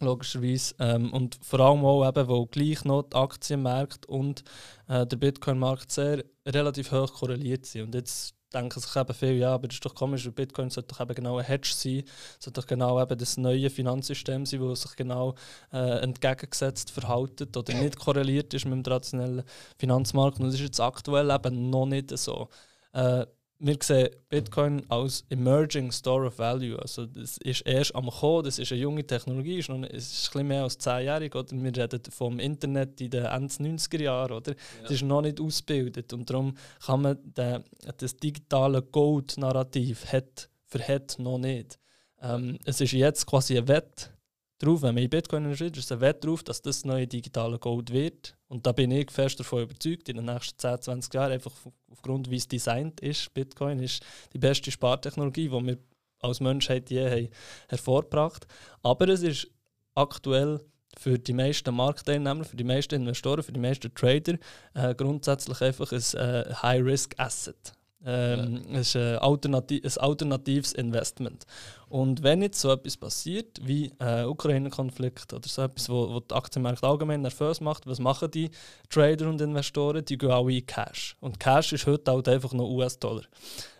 [0.00, 0.74] Logischerweise.
[0.78, 4.44] Ähm, und vor allem auch, eben, wo gleich noch die Aktienmärkte und
[4.88, 7.84] äh, der Bitcoin-Markt sehr relativ hoch korreliert sind.
[7.84, 10.94] Und jetzt denken sich eben viele, ja, aber das ist doch komisch, weil Bitcoin sollte
[10.94, 12.04] doch eben genau ein Hedge sein,
[12.38, 15.34] sollte doch genau eben das neue Finanzsystem sein, das sich genau
[15.72, 19.44] äh, entgegengesetzt verhaltet oder nicht korreliert ist mit dem traditionellen
[19.78, 20.38] Finanzmarkt.
[20.38, 22.48] Und das ist jetzt aktuell eben noch nicht so.
[22.92, 23.26] Äh,
[23.58, 26.78] wir sehen Bitcoin als Emerging Store of Value.
[26.78, 30.28] Also das ist erst am Kommen, das ist eine junge Technologie, ist noch es ist
[30.28, 31.34] ein bisschen mehr als 10-jährig.
[31.34, 31.52] Oder?
[31.52, 34.32] Wir reden vom Internet in den Ende 90er Jahren.
[34.32, 34.54] Oder?
[34.84, 37.64] Es ist noch nicht ausgebildet und darum kann man den,
[37.96, 41.78] das digitale Gold-Narrativ hat, verhält noch nicht.
[42.20, 44.10] Ähm, es ist jetzt quasi ein Wett
[44.58, 47.92] drauf, wenn man in Bitcoin investiert, ist ein Wett drauf, dass das neue digitale Gold
[47.92, 48.35] wird.
[48.48, 51.72] Und da bin ich fest davon überzeugt, in den nächsten 10, 20 Jahren, einfach auf-
[51.90, 55.78] aufgrund, wie es designt ist, Bitcoin ist die beste Spartechnologie, die wir
[56.20, 57.28] als Menschheit je haben
[57.68, 58.46] hervorgebracht
[58.82, 59.48] Aber es ist
[59.94, 60.60] aktuell
[60.98, 64.38] für die meisten Marktteilnehmer, für die meisten Investoren, für die meisten Trader
[64.74, 67.72] äh, grundsätzlich einfach ein äh, High-Risk-Asset.
[68.06, 71.44] Ähm, Es ist ein, Alternati ein alternatives Investment.
[71.88, 76.34] Und wenn jetzt so etwas passiert, wie ein Ukraine-Konflikt oder so etwas, wo, wo die
[76.34, 78.50] Aktienmärkte allgemein nervös macht, was machen die
[78.88, 80.04] Trader und Investoren?
[80.04, 81.16] Die gehen alle in Cash.
[81.20, 83.24] Und Cash ist heute halt einfach noch US-Dollar.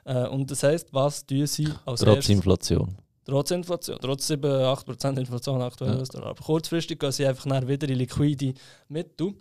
[0.05, 2.29] Äh, und das heisst, was tun sie als Trotz erstes?
[2.31, 2.97] Inflation.
[3.25, 6.23] Trotz Inflation, trotz 7, 8% Inflation aktuell Ja.
[6.23, 8.55] Aber kurzfristig gehen sie einfach wieder in liquide
[8.89, 9.35] Mittel.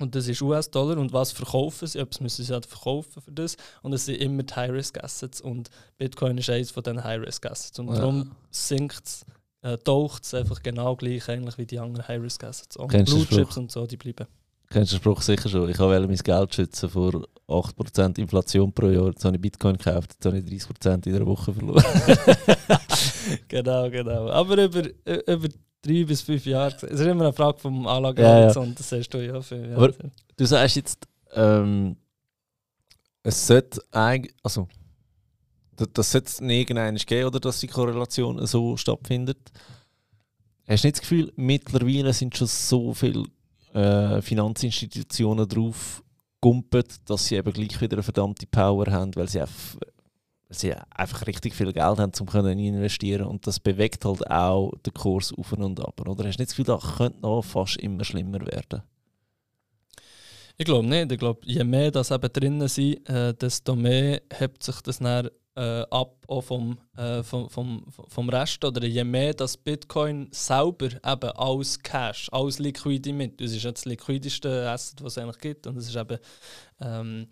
[0.00, 0.98] Und das ist US-Dollar.
[0.98, 1.98] Und was verkaufen sie?
[1.98, 3.56] Etwas müssen sie halt verkaufen für das.
[3.82, 5.40] Und es sind immer die High-Risk-Assets.
[5.40, 7.78] Und Bitcoin ist eines von diesen High-Risk-Assets.
[7.78, 7.94] Und Ja.
[7.96, 9.26] darum sinkt es,
[9.62, 12.76] äh, taucht es einfach genau gleich eigentlich wie die anderen High-Risk-Assets.
[12.78, 14.26] Und den Blue Chips und so, die bleiben.
[14.72, 15.68] Kennst du den Spruch sicher schon?
[15.68, 19.08] Ich wollte mein Geld schützen vor 8% Inflation pro Jahr.
[19.08, 21.84] Jetzt habe ich Bitcoin gekauft, jetzt habe ich 30% in einer Woche verloren.
[23.48, 24.30] genau, genau.
[24.30, 24.82] Aber über,
[25.26, 25.48] über
[25.82, 26.74] drei bis fünf Jahre.
[26.74, 28.78] Es ist immer eine Frage vom Ja, Anlagehorizont.
[28.78, 29.40] Das sagst du ja.
[29.40, 29.92] Für, ja Aber-
[30.36, 31.96] Du sagst jetzt, ähm,
[33.22, 34.68] es sollte eigentlich, also,
[35.92, 39.38] das, sollte es nie irgendwann geben, oder dass die Korrelation so stattfindet.
[40.66, 43.24] Hast du nicht das Gefühl, mittlerweile sind schon so viele
[43.74, 46.02] äh, Finanzinstitutionen drauf
[46.40, 49.76] gumpet, dass sie eben gleich wieder eine verdammte Power haben, weil sie einfach,
[50.50, 54.72] weil sie einfach richtig viel Geld haben, um können investieren und das bewegt halt auch
[54.84, 56.00] den Kurs auf und ab.
[56.00, 58.82] Oder hast du nicht das Gefühl, das könnte noch fast immer schlimmer werden?
[60.56, 61.12] Ich glaube nicht.
[61.12, 65.30] Ich glaube, je mehr das eben drinnen sind, äh, desto mehr hebt sich das dann
[65.54, 68.64] äh, ab auch vom, äh, vom, vom, vom Rest.
[68.64, 73.70] Oder je mehr das Bitcoin selber eben als Cash, als liquide mit, das ist ja
[73.70, 75.66] das liquideste Asset, was es eigentlich gibt.
[75.66, 76.18] Und es ist eben
[76.80, 77.28] ähm,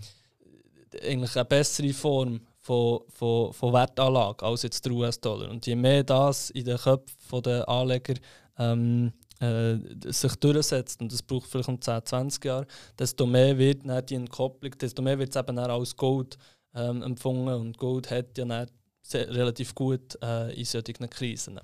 [1.03, 5.51] eigentlich eine bessere Form von, von, von Wertanlage als jetzt der US-Dollar.
[5.51, 8.15] Und je mehr das in den Köpfen der Anleger
[8.59, 9.77] ähm, äh,
[10.13, 12.67] sich durchsetzt, und das braucht vielleicht um 10, 20 Jahre,
[12.99, 16.37] desto mehr wird dann die Entkopplung, desto mehr wird es eben dann als Gold
[16.75, 17.49] ähm, empfangen.
[17.49, 18.67] Und Gold hat ja dann
[19.01, 21.59] sehr, relativ gut äh, in solchen Krisen.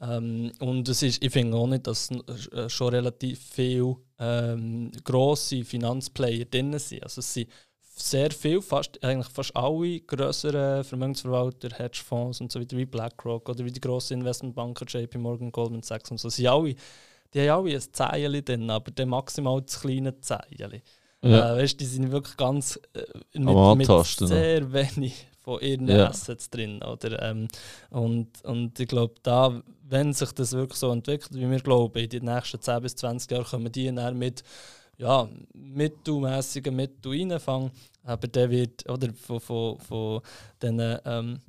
[0.00, 5.64] Ähm, und es ist, ich finde auch nicht, dass äh, schon relativ viele ähm, grosse
[5.64, 7.02] Finanzplayer drin sind.
[7.02, 7.50] Also es sind
[8.00, 13.64] sehr viel, fast, eigentlich fast alle grösseren Vermögensverwalter, Hedgefonds und so weiter wie BlackRock oder
[13.64, 16.74] wie die grossen Investmentbanker JP Morgan, Goldman Sachs und so, sie alle,
[17.32, 20.82] die haben alle ein Zeichen drin, aber dann maximal das kleine Zeichen.
[21.22, 21.54] Ja.
[21.54, 24.04] Äh, weißt, die sind wirklich ganz äh, mit, mit noch.
[24.04, 26.08] sehr wenig von ihren Ja.
[26.08, 26.82] Assets drin.
[26.82, 27.48] Oder, ähm,
[27.90, 32.08] und, und ich glaube, da, wenn sich das wirklich so entwickelt, wie wir glauben, in
[32.08, 34.42] den nächsten 10 bis 20 Jahren kommen die dann mit
[35.00, 37.70] ja, mittelmäßigen Mittel reinfangen.
[38.04, 40.20] Aber der wird, oder von, von, von
[40.62, 41.40] den ähm,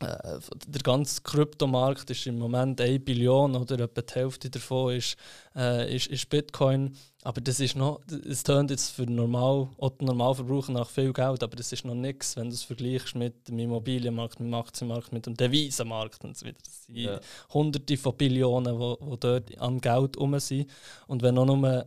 [0.00, 5.16] äh, der ganze Kryptomarkt ist im Moment 1 Billion oder etwa die Hälfte davon ist,
[5.56, 6.96] äh, ist, ist Bitcoin.
[7.24, 9.68] Aber das ist noch, es tönt jetzt für normal,
[10.00, 13.60] Normalverbraucher nach viel Geld, aber das ist noch nichts, wenn du es vergleichst mit dem
[13.60, 16.58] Immobilienmarkt, mit dem Aktienmarkt, mit dem Devisenmarkt und so weiter.
[16.64, 17.20] Das sind ja.
[17.54, 20.68] Hunderte von Billionen, die dort an Geld rum sind.
[21.06, 21.84] Und wenn noch nur ein,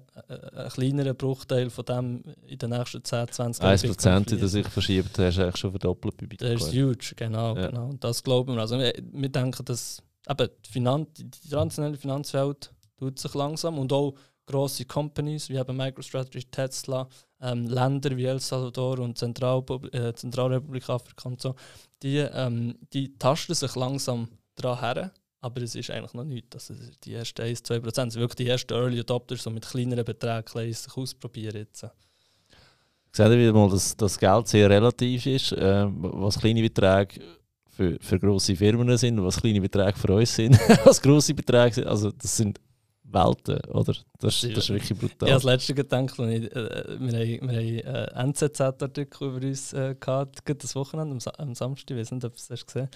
[0.56, 3.76] ein kleinerer Bruchteil von dem in den nächsten 10, 20 Jahren.
[3.76, 6.54] 1% in der sich verschiebt, hast du eigentlich schon verdoppelt bei Bitcoin.
[6.54, 7.58] Das ist huge, genau.
[7.58, 7.68] Ja.
[7.68, 7.90] genau.
[7.90, 8.62] Und das glauben wir.
[8.62, 13.92] Also wir, wir denken, dass eben die, Finan die traditionelle Finanzwelt tut sich langsam und
[13.94, 14.14] auch
[14.46, 17.08] grosse Companies wie eben MicroStrategy, Tesla,
[17.42, 21.56] ähm, Länder wie El Salvador und Zentralpub äh, Zentralrepublik Afrika und so,
[22.04, 26.70] die, ähm, die tasten sich langsam daran her, aber es ist eigentlich noch nichts.
[26.70, 30.74] Also die ersten 1-2 Prozent sind wirklich die ersten Early Adopters, die mit kleineren Beträgen
[30.74, 31.86] sich ausprobieren jetzt.
[33.12, 37.22] Seht ihr wieder mal, dass das Geld sehr relativ ist, äh, was kleine Beträge
[37.70, 41.88] für, für grosse Firmen sind, was kleine Beträge für uns sind, was grosse Beträge sind.
[41.88, 42.60] Also das sind
[43.16, 43.94] Welten, oder?
[44.20, 45.28] Das, das ist wirklich brutal.
[45.28, 49.48] Ich habe das letzte gedacht, als ich, äh, wir haben, wir haben äh, NZZ-Artikel über
[49.48, 52.90] uns äh, gehabt, das Wochenende, am, am Samstag, ich weiß nicht, ob du es gesehen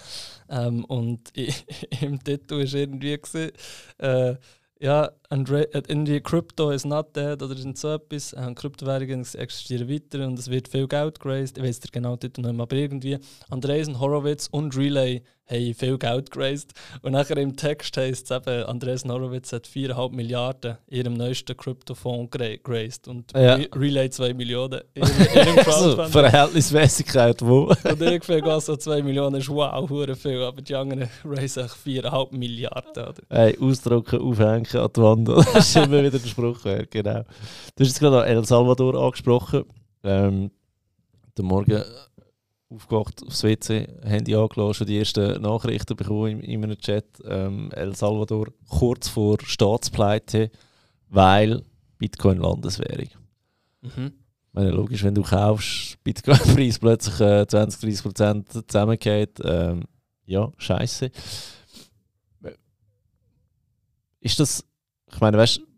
[0.49, 1.65] ähm, Und ich,
[2.01, 3.51] im Titel war irgendwie, gewesen,
[3.97, 4.35] äh,
[4.81, 8.31] ja, and irgendwie Crypto is not dead oder sind so etwas.
[8.31, 11.57] Äh, Kryptowährungen existieren weiter und es wird viel Geld geraced.
[11.57, 13.17] Ich weiß genau den Titel nicht mehr, aber irgendwie.
[13.49, 16.73] Andreessen, Horowitz und Relay haben viel Geld geraced.
[17.01, 21.57] Und nachher im Text heisst es eben, Andreessen Horowitz hat 4,5 Milliarden in ihrem neuesten
[21.57, 23.55] Kryptofonds geraced und ja.
[23.75, 26.11] Relay 2 Millionen in ihrem Crowdfunding.
[26.11, 27.63] Verhältnismäßigkeit, wo?
[27.83, 32.35] und irgendwie geht so 2 Millionen ist wow, hure viel, aber die anderen raisen 4,5
[32.35, 33.03] Milliarden.
[33.03, 33.21] Oder?
[33.29, 35.29] Hey, ausdrucken, aufhängen an die Wand.
[35.29, 36.59] das ist immer wieder der Spruch,
[36.89, 37.23] genau.
[37.75, 39.65] Du hast jetzt gerade El Salvador angesprochen.
[40.03, 40.51] Ähm,
[41.37, 41.83] der Morgen
[42.69, 47.05] aufgewacht, aufs WC, Handy angelassen, die ersten Nachrichten bekommen in, in einem Chat.
[47.25, 50.51] Ähm, El Salvador kurz vor Staatspleite,
[51.09, 51.63] weil
[51.97, 53.09] Bitcoin Landeswährung.
[53.81, 54.13] Mhm.
[54.47, 59.83] Ich meine, logisch, wenn du kaufst, Bitcoin-Preis plötzlich äh, 20, 30 Prozent zusammengeht, ähm,
[60.25, 61.11] ja, scheiße.
[64.21, 64.63] Ist das,
[65.11, 65.68] ich meine, weißt du,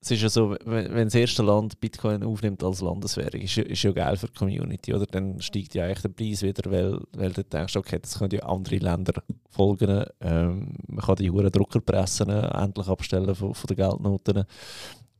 [0.00, 3.90] es ist ja so, wenn, das erste Land Bitcoin aufnimmt als Landeswährung, ist, ist ja
[3.90, 5.06] geil für die Community, oder?
[5.06, 8.44] Dann steigt ja eigentlich der Preis wieder, weil, weil du denkst, okay, das können ja
[8.44, 9.14] andere Länder
[9.50, 10.04] folgen.
[10.20, 14.44] Ähm, man kann die Huren Druckerpressen endlich abstellen von, von den Geldnoten.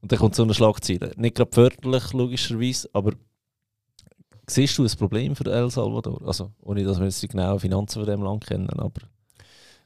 [0.01, 1.13] Und dann kommt so eine Schlagzeile.
[1.17, 3.15] Nicht gerade förderlich, logischerweise, aber
[4.47, 6.23] siehst du ein Problem für El Salvador?
[6.25, 9.01] Also, ohne dass wir jetzt die genauen Finanzen von dem Land kennen, aber...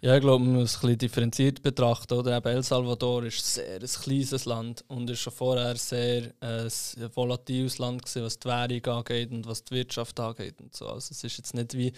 [0.04, 2.14] Ja, ich glaube, man muss es ein bisschen differenziert betrachten.
[2.14, 2.36] Oder?
[2.36, 7.10] Eben El Salvador ist sehr ein kleines Land und ist schon vorher sehr äh, ein
[7.14, 10.60] volatiles Land gewesen, was die Währung angeht und was die Wirtschaft angeht.
[10.60, 10.88] Und so.
[10.88, 11.92] Also es ist jetzt nicht wie...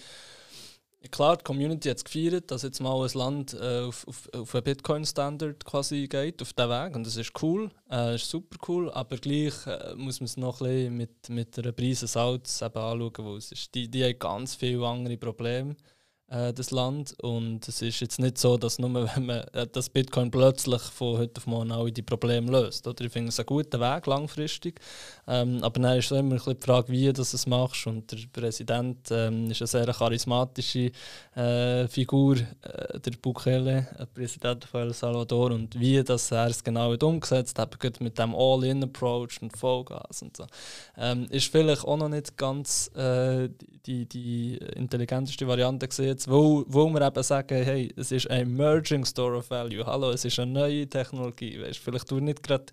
[1.09, 4.53] Klar, die Community hat es gefeiert, dass jetzt mal ein Land äh, auf, auf, auf
[4.53, 6.95] einen Bitcoin-Standard quasi geht, auf diesen Weg.
[6.95, 10.61] Und das ist cool, äh, ist super cool, aber gleich äh, muss man es noch
[10.61, 14.19] ein bisschen mit, mit einer Prise Salz eben anschauen, weil es ist, die, die haben
[14.19, 15.75] ganz viele andere Probleme
[16.29, 17.15] äh, das Land.
[17.21, 21.19] Und es ist jetzt nicht so, dass nur wenn man äh, das Bitcoin plötzlich von
[21.19, 22.87] heute auf morgen alle die Probleme löst.
[22.87, 23.05] Oder?
[23.05, 24.79] Ich finde es einen guten Weg langfristig.
[25.27, 27.85] Ähm, aber dann ist immer ein die Frage, wie du es machst.
[27.87, 30.91] Und der Präsident ähm, ist eine sehr charismatische
[31.35, 35.51] äh, Figur, äh, der Bukele, der Präsident von El Salvador.
[35.51, 40.45] Und wie das er es genau umgesetzt hat, mit dem All-In-Approach und Vollgas und so,
[40.97, 42.89] ähm, ist vielleicht auch noch nicht ganz
[43.85, 48.41] die, die intelligenteste Variante gesehen jetzt, wo, wo wir eben sagen, hey, es ist ein
[48.41, 49.85] Emerging Store of Value.
[49.85, 51.61] Hallo, es ist eine neue Technologie.
[51.61, 52.65] Weißt, vielleicht du nicht gerade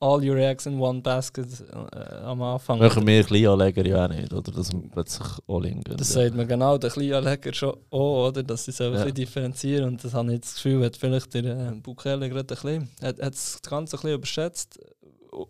[0.00, 1.46] all your eggs in one basket
[1.92, 2.78] äh, am Anfang.
[2.78, 4.52] Machen wir Kleinanleger ja auch nicht, oder?
[4.52, 5.96] Dass man plötzlich all in gehen.
[5.96, 8.42] Das sagt man genau, der Kleinanleger schon auch, oder?
[8.42, 8.98] Dass sie so ein ja.
[8.98, 12.46] bisschen differenzieren und das habe ich das Gefühl, hat vielleicht der äh, Bukele gerade ein
[12.46, 14.78] bisschen, hat, hat das Ganze ein bisschen überschätzt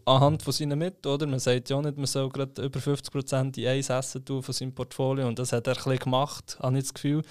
[0.05, 1.27] anhand von seinen Mitteln, oder?
[1.27, 4.75] Man sagt ja nicht, man soll gerade über 50% in eins essen tun von seinem
[4.75, 7.23] Portfolio und das hat er ein gemacht, habe ich das Gefühl.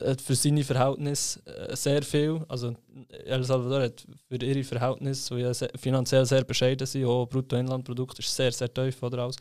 [0.00, 2.76] Hat für seine Verhältnisse äh, sehr viel, also
[3.24, 8.34] El Salvador hat für ihre Verhältnisse, die ja finanziell sehr bescheiden sind, auch Bruttoinlandprodukt ist
[8.34, 9.36] sehr, sehr tief oder alles,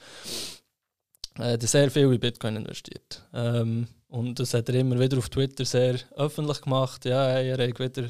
[1.38, 3.24] äh, hat sehr viel in Bitcoin investiert.
[3.34, 7.06] Ähm, und das hat er immer wieder auf Twitter sehr öffentlich gemacht.
[7.06, 8.10] Ja, er hat wieder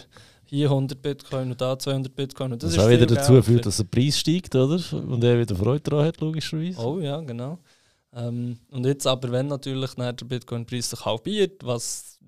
[0.51, 2.51] hier 100 Bitcoin und da 200 Bitcoin.
[2.51, 3.45] Und das, das auch wieder dazu Geld.
[3.45, 4.81] führt, dass der Preis steigt, oder?
[4.91, 6.77] Und er wieder Freude daran hat, logischerweise.
[6.77, 7.57] Oh ja, genau.
[8.13, 12.19] Ähm, und jetzt aber, wenn natürlich der Bitcoin-Preis sich halbiert, was,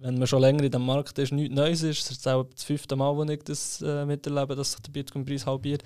[0.00, 2.64] wenn man schon länger in dem Markt ist, nichts Neues ist, das ist auch das
[2.64, 5.82] fünfte Mal, wo ich das äh, miterlebe, dass sich der Bitcoin-Preis halbiert,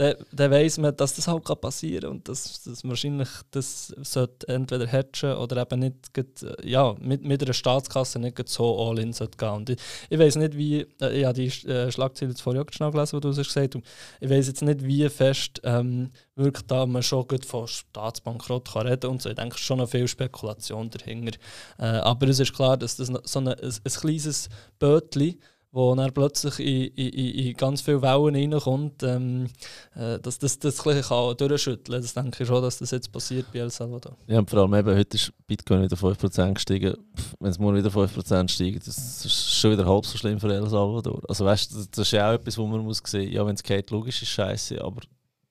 [0.00, 4.48] dann, dann weiss man, dass das halt passieren kann und dass, dass wahrscheinlich das sollte
[4.48, 9.48] entweder hatchen oder eben nicht grad, ja, mit, mit einer Staatskasse nicht so all-in gehen.
[9.50, 13.16] Und ich, ich weiss nicht, wie, äh, ich habe die äh, Schlagzeile vorher auch gelesen,
[13.16, 13.84] die du hast gesagt hast,
[14.20, 18.86] ich weiss jetzt nicht, wie fest ähm, wirklich da man schon gut von Staatsbankrott kann
[18.86, 19.28] reden und so.
[19.28, 21.36] Ich denke, schon noch viel Spekulation dahinter.
[21.78, 25.36] Äh, aber es ist klar, dass das so eine, ein, ein kleines Bötchen
[25.72, 29.46] wo dann plötzlich in, in, in ganz viele Wellen reinkommt, ähm,
[29.94, 32.02] äh, dass das das ein bisschen durchschütteln kann.
[32.02, 34.16] Das denke ich schon, dass das jetzt passiert bei El Salvador.
[34.26, 36.94] Ja, und vor allem eben, heute ist Bitcoin wieder 5% gestiegen.
[37.38, 40.68] Wenn es morgen wieder 5% steigt, das ist schon wieder halb so schlimm für El
[40.68, 41.22] Salvador.
[41.28, 43.62] Also weißt du, das ist ja auch etwas, wo man muss sehen, ja, wenn es
[43.62, 45.02] geht, logisch ist scheiße, aber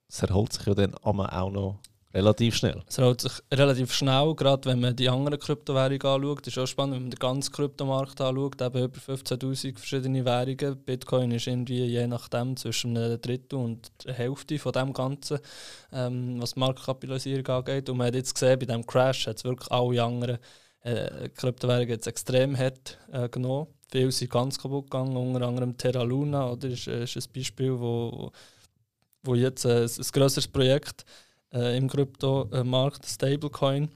[0.10, 1.79] es erholt sich ja dann auch noch
[2.12, 2.82] Relativ schnell.
[2.88, 6.39] Es hält sich relativ schnell, gerade wenn man die anderen Kryptowährungen anschaut.
[6.39, 8.60] Das ist auch spannend, wenn man den ganzen Kryptomarkt anschaut.
[8.60, 10.84] Eben über 15.000 verschiedene Währungen.
[10.84, 15.38] Bitcoin ist irgendwie je nachdem zwischen einem Drittel und der Hälfte von dem Ganzen,
[15.93, 17.89] ähm, was die Marktkapitalisierung angeht.
[17.89, 20.39] Und man hat jetzt gesehen, bei diesem Crash hat es wirklich alle anderen
[20.82, 23.67] äh, Kryptowährungen jetzt extrem hart äh, genommen.
[23.91, 26.50] Viele sind ganz kaputt gegangen, unter anderem Terra Luna.
[26.50, 28.32] Oder ist, ist ein Beispiel, wo,
[29.22, 31.06] wo jetzt äh, ein grösseres Projekt
[31.53, 33.89] äh, im Kryptomarkt, Stablecoin,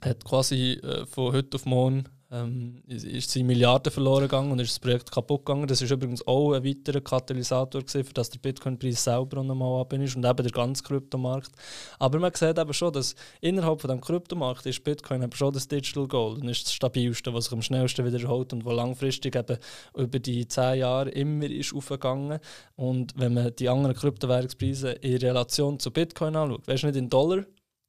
[0.00, 4.70] hat quasi äh, von heute auf morgen ähm, ist, sie Milliarden verloren gegangen und ist
[4.70, 5.66] das Projekt kaputt gegangen.
[5.66, 9.92] Das ist übrigens auch ein weiterer Katalysator gewesen, für dass der Bitcoin-Preis selber nochmal ab
[9.94, 11.50] ist und eben der ganze Kryptomarkt.
[11.98, 15.66] Aber man sieht eben schon, dass innerhalb von dem Kryptomarkt ist Bitcoin eben schon das
[15.66, 19.58] Digital Gold und ist das stabilste, was sich am schnellsten wiederholt und wo langfristig eben
[19.96, 22.38] über die zehn Jahre immer ist aufgegangen.
[22.76, 27.08] Und wenn man die anderen Kryptowährungspreise in Relation zu Bitcoin anschaut, weißt du nicht in
[27.08, 27.44] Dollar,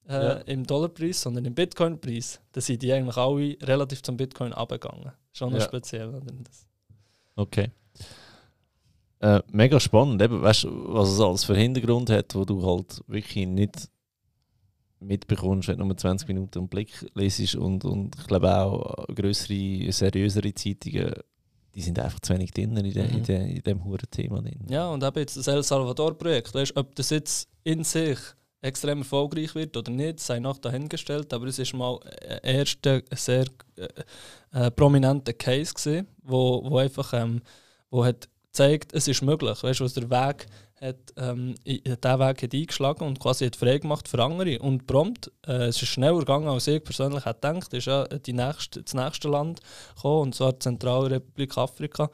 [0.08, 0.32] äh, ja.
[0.46, 5.12] im Dollarpreis, sondern im Bitcoin-Preis, da sind die eigentlich alle relativ zum Bitcoin abgegangen.
[5.34, 5.62] Schon ja.
[5.62, 6.22] speziell.
[7.36, 7.72] Okay.
[9.20, 10.22] Äh, mega spannend.
[10.22, 13.90] Eben, weißt du, was es alles für Hintergrund hat, wo du halt wirklich nicht
[15.00, 19.92] mitbekommst, wenn du nur 20 Minuten im Blick lesest und, und ich glaube auch größere,
[19.92, 21.14] seriösere Zeitungen,
[21.74, 23.18] die sind einfach zu wenig drin in, de, mhm.
[23.18, 24.66] in, de, in dem hohen Thema drin.
[24.70, 28.18] Ja, und eben jetzt das El Salvador-Projekt, weißt ob das jetzt in sich
[28.62, 31.34] extrem erfolgreich wird oder nicht, sei noch dahingestellt.
[31.34, 33.46] Aber es ist mal ein erster sehr
[33.76, 33.88] äh,
[34.54, 37.42] äh, prominenter Case gewesen, wo, wo einfach ähm,
[37.90, 39.64] wo hat gezeigt, es ist möglich.
[39.64, 40.46] Weißt du, was der Weg
[40.82, 44.60] hat, ähm, diesen Weg hat eingeschlagen und quasi hat frei gemacht für andere.
[44.60, 48.34] Und prompt, äh, es ist schneller gegangen, als ich persönlich hätte gedacht, ist ja die
[48.34, 49.60] nächste, das nächste Land
[49.96, 52.10] gekommen, und zwar die Zentralrepublik Afrika.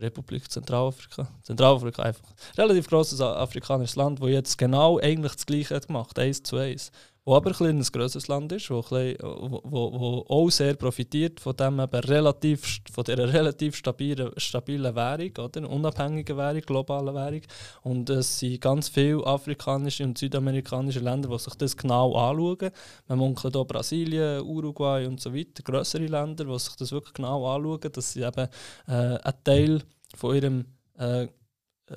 [0.00, 1.28] Republik Zentralafrika.
[1.42, 2.28] Zentralafrika einfach.
[2.56, 6.90] Relativ grosses afrikanisches Land, das jetzt genau eigentlich das Gleiche hat gemacht, eins zu eins.
[7.28, 11.56] Wo aber ein, ein grosses Land ist, wo, bisschen, wo, wo, auch sehr profitiert von,
[11.56, 15.68] dem relativ, von dieser relativ stabilen, stabilen Währung, oder?
[15.68, 17.40] unabhängigen Währung, globalen Währung.
[17.82, 22.70] Und es sind ganz viele afrikanische und südamerikanische Länder, die sich das genau anschauen.
[23.08, 27.44] Man munkelt hier Brasilien, Uruguay und so weiter, größere Länder, die sich das wirklich genau
[27.52, 28.48] anschauen, dass sie eben
[28.86, 29.82] äh, einen Teil
[30.14, 30.64] von ihrem
[30.96, 31.26] äh,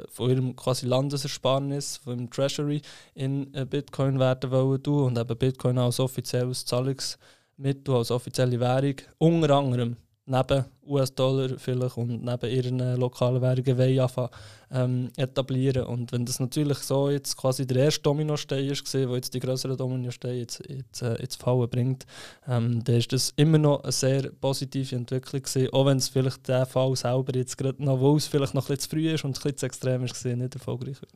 [0.09, 2.81] von ihrem quasi Landesersparnis, von ihrem Treasury
[3.13, 9.55] in äh, Bitcoin werden wollen und eben Bitcoin als offizielles Zahlungsmittel, als offizielle Währung, unter
[9.55, 9.97] anderem
[10.29, 14.29] neben US-Dollar vielleicht und neben ihren äh, lokalen Währungen wollen
[14.71, 15.85] ähm, etablieren.
[15.85, 19.75] Und wenn das natürlich so jetzt quasi der erste Dominostein ist, wo jetzt die größeren
[19.75, 22.05] Dominosteine jetzt, jetzt, äh, ins Fallen bringt,
[22.47, 26.47] ähm, dann ist das immer noch eine sehr positive Entwicklung gewesen, auch wenn es vielleicht
[26.47, 29.23] der Fall selber jetzt gerade noch, wo es vielleicht noch ein bisschen zu früh ist
[29.23, 31.13] und ein bisschen zu extrem ist, gewesen, nicht erfolgreich wird.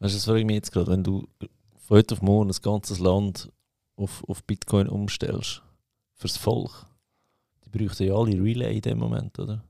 [0.00, 1.26] Weißt du, das frage ich mich jetzt gerade, wenn du
[1.78, 3.50] von heute auf morgen ein ganzes Land
[3.96, 5.62] auf, auf Bitcoin umstellst,
[6.14, 6.86] fürs Volk,
[7.72, 9.62] die bräuchten ja alle Relay in dem Moment, oder?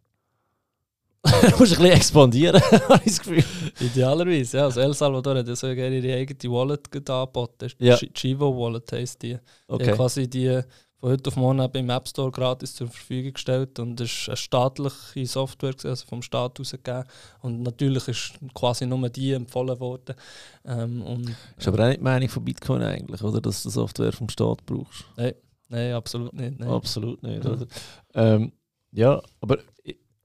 [1.25, 3.45] du musst ein bisschen expandieren, habe ich das Gefühl.
[3.81, 4.65] Idealerweise, ja.
[4.65, 7.71] Also El Salvador hat ja so gerne ihre eigene Wallet angeboten.
[7.79, 7.97] Ja.
[7.97, 9.37] Chivo Wallet heisst die.
[9.67, 9.85] Okay.
[9.85, 10.63] Die quasi die
[11.01, 14.37] von heute auf morgen im App Store gratis zur Verfügung gestellt und es ist eine
[14.37, 17.05] staatliche Software, also vom Staat ausgegeben.
[17.41, 20.17] Und natürlich ist quasi nur die empfohlen worden.
[20.65, 23.41] Ähm, und, ist aber auch nicht die Meinung von Bitcoin eigentlich, oder?
[23.41, 25.05] Dass du Software vom Staat brauchst.
[25.17, 25.35] Nein.
[25.69, 26.59] Nein, absolut nicht.
[26.59, 26.69] Nein.
[26.69, 27.45] Absolut nicht.
[27.45, 27.67] Oder?
[28.15, 28.53] Ähm,
[28.93, 29.59] ja, aber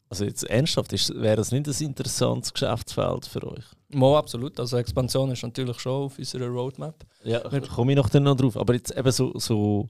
[0.10, 3.65] also jetzt ernsthaft, wäre das nicht ein interessantes Geschäftsfeld für euch?
[3.89, 4.60] Mo, absolut.
[4.60, 7.03] Also Expansion ist natürlich schon auf unserer Roadmap.
[7.23, 8.56] Ja, komme ich noch, dann noch drauf.
[8.58, 9.89] Aber jetzt eben so, so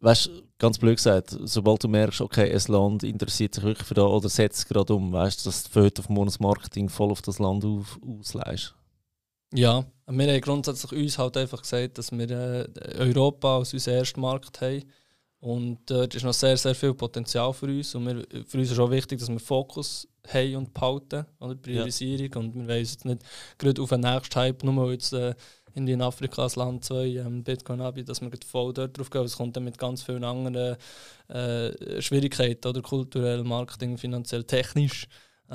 [0.00, 3.94] weißt du, ganz blöd gesagt, sobald du merkst, okay, ein Land interessiert sich wirklich für
[3.94, 7.10] das oder setzt es gerade um, weißt du, dass du für auf Monats Marketing voll
[7.10, 8.74] auf das Land auf, ausleihst.
[9.54, 12.66] Ja, wir haben grundsätzlich uns halt einfach gesagt, dass wir äh,
[12.98, 14.82] Europa als unseren ersten Markt haben
[15.40, 17.94] Und dort ist noch sehr, sehr viel Potenzial für uns.
[17.94, 22.30] Und wir, für uns ist auch wichtig, dass wir Fokus haben und behalten, oder Priorisierung.
[22.32, 22.40] Ja.
[22.40, 23.22] Und wir wollen jetzt nicht
[23.56, 25.34] gerade auf den nächsten Hype, nur weil jetzt äh,
[25.74, 29.24] in Afrika als Land 2 ähm, Bitcoin anbietet, dass wir voll dort drauf gehen.
[29.24, 30.76] Es kommt dann mit ganz vielen anderen
[31.28, 35.06] äh, Schwierigkeiten, oder kulturell, Marketing, finanziell, technisch.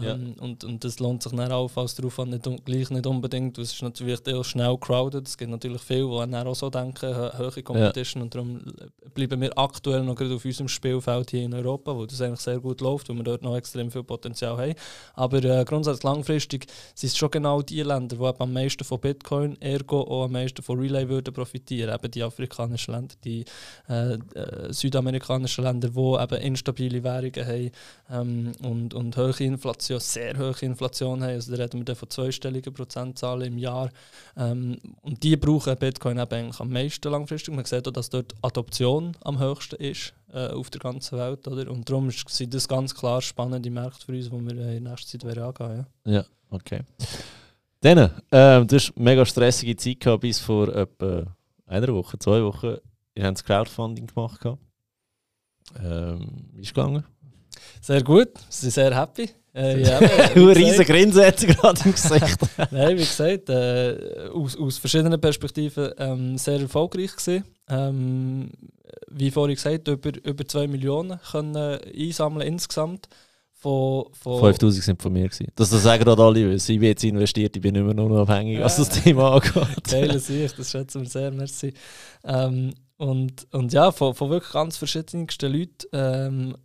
[0.02, 0.14] Ja.
[0.14, 3.58] Ähm, und, und das lohnt sich dann auch, falls der Aufwand nicht, gleich nicht unbedingt.
[3.60, 5.28] Es ist natürlich auch schnell crowded.
[5.28, 8.22] Es gibt natürlich viele, die dann auch so denken, hohe Competition.
[8.22, 8.24] Ja.
[8.24, 8.62] Und darum
[9.14, 12.60] bleiben wir aktuell noch gerade auf unserem Spielfeld hier in Europa, wo das eigentlich sehr
[12.60, 14.74] gut läuft, wo wir dort noch extrem viel Potenzial haben.
[15.14, 16.66] Aber äh, grundsätzlich langfristig
[16.96, 20.64] sind es schon genau die Länder, die am meisten von Bitcoin, ergo auch am meisten
[20.64, 21.94] von Relay würden profitieren.
[21.94, 23.46] Eben die afrikanischen Länder, die
[23.88, 27.72] äh, äh, südamerikanischen Länder, die eben instabile Währungen haben
[28.10, 31.32] ähm, und, und hohe Inflation Inflation, sehr hohe Inflation haben.
[31.32, 33.90] Also da reden wir von zweistelligen Prozentzahlen im Jahr.
[34.38, 37.54] Ähm, und die brauchen Bitcoin eben am meisten langfristig.
[37.54, 41.48] Man sieht auch, dass dort Adoption am höchsten ist äh, auf der ganzen Welt.
[41.48, 41.70] Oder?
[41.70, 45.38] Und darum sind das ganz klar spannende Märkte für uns, die wir in nächster Zeit
[45.38, 45.86] angehen.
[46.06, 46.82] Ja, ja okay.
[47.82, 52.42] Dann, ähm, du hast eine mega stressige Zeit gehabt, bis vor etwa einer Woche, zwei
[52.42, 52.78] Wochen.
[53.16, 54.40] Ihr habt das Crowdfunding gemacht.
[55.82, 57.04] Ähm, wie ist es gegangen?
[57.82, 59.30] Sehr gut, sie sind sehr happy.
[59.56, 60.00] Äh, ja,
[60.36, 62.40] riesen Grinsen hat sie gerade im Gesicht.
[62.72, 67.44] Nein, wie gesagt, äh, aus, aus verschiedenen Perspektiven ähm, sehr erfolgreich gewesen.
[67.70, 68.50] Ähm,
[69.12, 73.08] wie vorhin gesagt, über, über 2 Millionen können einsammeln insgesamt.
[73.54, 75.30] Von, von 5000 sind von mir.
[75.30, 75.48] Gewesen.
[75.56, 78.60] Das, das sagen gerade alle, weil ich bin jetzt investiert, ich bin mehr nur abhängig,
[78.60, 79.84] was das Thema angeht.
[79.90, 81.74] Geile Sicht, das schätzen wir sehr, merci.
[82.26, 86.56] Ähm, und, und ja, von, von wirklich ganz verschiedensten Leuten ähm,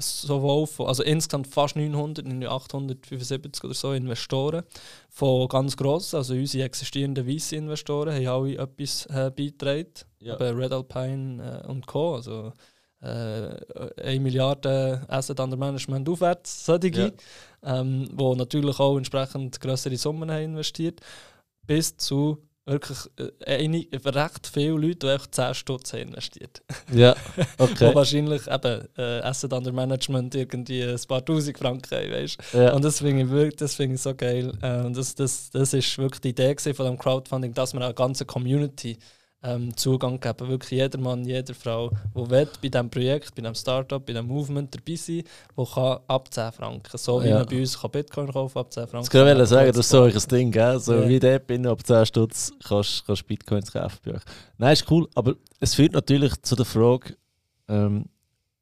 [0.00, 4.64] sowohl von, also insgesamt fast 900, 875 oder so Investoren
[5.08, 9.86] von ganz grossen, also unsere existierenden VC-Investoren haben alle etwas äh, beigetragen,
[10.20, 10.34] ja.
[10.34, 12.52] Red Alpine äh, und Co., also
[13.02, 13.56] äh,
[14.02, 17.80] 1 Milliarde Asset under Management aufwärts, solche, ja.
[17.80, 21.00] ähm, wo natürlich auch entsprechend größere Summen haben investiert,
[21.66, 22.38] bis zu
[22.70, 26.62] wirklich äh, einig, recht viele Leute, die einfach 10 Stutz investiert
[26.92, 27.14] Ja,
[27.58, 27.88] okay.
[27.90, 32.72] Wo wahrscheinlich eben äh, Asset Under Management irgendwie ein paar Tausend Franken haben, weißt ja.
[32.72, 34.52] Und das finde ich wirklich das find ich so geil.
[34.62, 37.94] Äh, und das, das, das ist wirklich die Idee von dem Crowdfunding, dass man eine
[37.94, 38.98] ganze Community
[39.42, 40.48] ähm, Zugang geben.
[40.48, 44.26] Wirklich jeder Mann, jede Frau, der will, bei diesem Projekt, bei diesem Startup, bei diesem
[44.26, 45.22] Movement dabei sein
[45.56, 46.98] der kann ab 10 Franken.
[46.98, 47.38] So wie ja.
[47.38, 49.06] man bei uns kann Bitcoin kaufen ab 10 Franken.
[49.06, 50.78] Das kann ich sagen, das ist so ein Ding, gell?
[50.78, 51.08] so ja.
[51.08, 54.22] wie der bin, ab 10 Stutz kannst du Bitcoins kaufen bei euch.
[54.58, 57.16] Nein, ist cool, aber es führt natürlich zu der Frage,
[57.68, 58.06] ähm,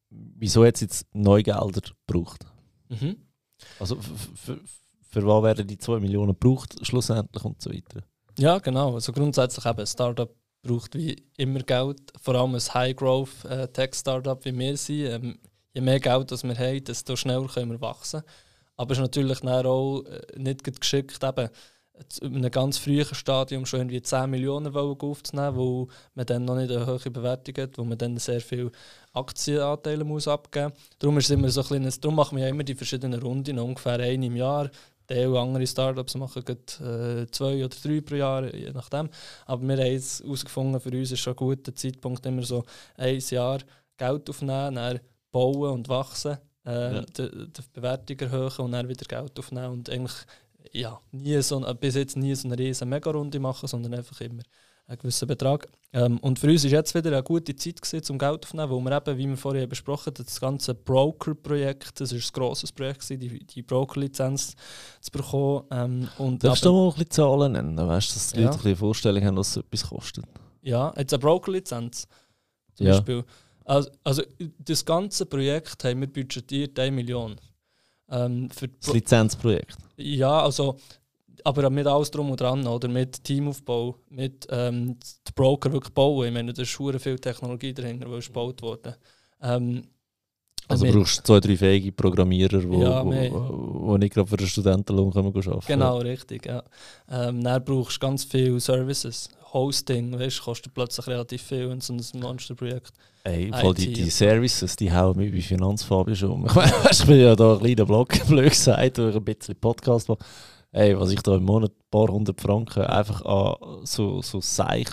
[0.09, 2.45] wieso jetzt jetzt Neugelder braucht.
[2.89, 3.17] Mhm.
[3.79, 3.97] Also
[5.09, 8.03] für was werden die 2 Millionen gebraucht schlussendlich und so weiter?
[8.37, 8.93] Ja, genau.
[8.93, 15.05] Also grundsätzlich eben Startup braucht wie immer Geld, vor allem ein High-Growth-Tech-Startup wie wir sind.
[15.05, 15.39] Ähm,
[15.73, 18.21] je mehr Geld das wir haben, desto schneller können wir wachsen.
[18.75, 21.49] Aber es ist natürlich auch äh, nicht geschickt, eben
[22.21, 26.71] in einem ganz frühen Stadium schon irgendwie 10 Millionen aufzunehmen, wo man dann noch nicht
[26.71, 28.71] eine hohe Bewertung hat, wo man dann sehr viele
[29.13, 31.27] Aktienanteile muss abgeben muss.
[31.27, 31.61] Darum, so
[31.99, 34.69] darum machen wir ja immer die verschiedenen Runden, ungefähr eine im Jahr,
[35.09, 39.09] der andere Startups machen gerade, äh, zwei oder drei pro Jahr, je nachdem.
[39.45, 42.63] Aber wir haben jetzt herausgefunden, für uns ist schon ein guter Zeitpunkt, immer so
[42.95, 43.59] ein Jahr
[43.97, 44.99] Geld aufnehmen, dann
[45.31, 47.01] bauen und wachsen, äh, ja.
[47.01, 50.15] die, die Bewertung erhöhen und dann wieder Geld aufnehmen und eigentlich
[50.71, 54.43] ja, nie so, bis jetzt nie so eine riesen Mega-Runde machen, sondern einfach immer
[54.89, 55.67] einen gewissen Betrag.
[55.93, 58.79] Ähm, und für uns war jetzt wieder eine gute Zeit, gewesen, um Geld aufzunehmen, wo
[58.79, 63.01] wir eben, wie wir vorhin besprochen haben, das ganze Broker-Projekt, das war ein grosses Projekt,
[63.01, 64.55] gewesen, die, die Broker-Lizenz
[64.99, 65.63] zu bekommen.
[65.71, 68.49] Ähm, und Darfst du mal ein bisschen Zahlen nennen, weißt, dass die ja.
[68.49, 70.25] Leute eine Vorstellung haben, was es etwas kostet?
[70.61, 72.07] Ja, jetzt eine Broker-Lizenz
[72.73, 72.93] zum ja.
[72.93, 73.23] Beispiel.
[73.65, 74.23] Also, also
[74.57, 77.35] das ganze Projekt haben wir budgetiert 1 Million.
[78.09, 79.77] Ähm, für das Lizenzprojekt?
[79.97, 80.77] Ja, also
[81.45, 82.87] aber mit alles drum und dran, oder?
[82.87, 84.97] Mit Teamaufbau, mit ähm,
[85.35, 86.27] Broker wirklich bauen.
[86.27, 88.95] Ich meine, da ist schon viel Technologie dahinter, die gebaut worden.
[89.41, 89.83] Ähm,
[90.69, 94.37] also mit, brauchst du zwei, drei fähige Programmierer, die ja, wo, wo nicht gerade für
[94.37, 96.45] den Studentenlohn arbeiten Genau, richtig.
[96.45, 96.63] Ja.
[97.09, 99.29] Ähm, dann brauchst du ganz viele Services.
[99.51, 102.93] Hosting, weißt, kostet plötzlich relativ viel in so ein Monsterprojekt.
[103.23, 106.45] Ey, voll die, die Services, die hauen mich bei Finanzfabio schon.
[106.91, 110.19] Ich, ich bin ja da ein kleiner Blog, blöd gesagt, durch ein bisschen Podcast mache
[110.71, 114.89] ey, was ich da im Monat ein paar hundert Franken einfach an so, so Seich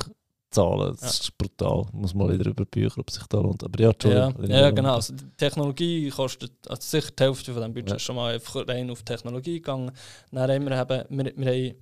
[0.51, 1.09] zahle, das ja.
[1.09, 1.87] ist brutal.
[1.93, 3.63] Muss mal wieder über Bücher, ob sich da lohnt.
[3.63, 4.95] Aber ja, Ja, ja genau.
[4.95, 7.99] Also die Technologie kostet, also sicher die Hälfte von diesem Budget ja.
[7.99, 9.91] schon mal einfach rein auf Technologie gegangen.
[10.31, 11.75] Dann haben wir, eben, wir, wir haben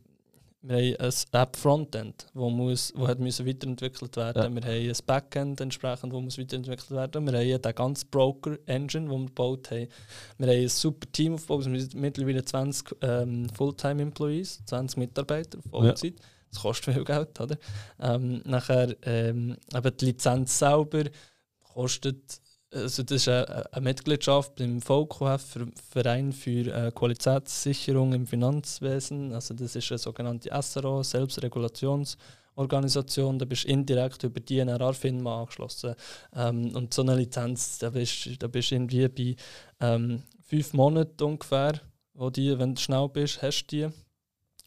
[0.66, 4.62] wir haben ein App-Frontend, wo, muss, wo hat müssen weiterentwickelt werden Ja.
[4.62, 9.20] Wir haben ein Backend entsprechend, wo muss weiterentwickelt werden Wir haben den ganzen Broker-Engine, den
[9.20, 9.88] wir gebaut haben.
[10.38, 11.66] Wir haben ein super Team aufgebaut.
[11.66, 16.14] Wir sind mittlerweile 20 ähm, Fulltime-Employees, 20 Mitarbeiter, Vollzeit.
[16.50, 17.58] Das kostet viel Geld, oder?
[18.00, 21.04] Ähm, nachher ähm, eben die Lizenz selber
[21.74, 22.40] kostet,
[22.74, 29.32] also das ist eine, Mitgliedschaft im VQF, für Verein für äh, Qualitätssicherung im Finanzwesen.
[29.32, 33.38] Also das ist eine sogenannte SRO, Selbstregulationsorganisation.
[33.38, 35.94] Da bist du indirekt über die NRA-FINMA angeschlossen.
[36.34, 39.36] Ähm, und so eine Lizenz, da bist da bist du irgendwie bei
[39.80, 41.80] ähm, fünf Monaten ungefähr,
[42.14, 43.88] wo die, wenn du schnell bist, hast du die.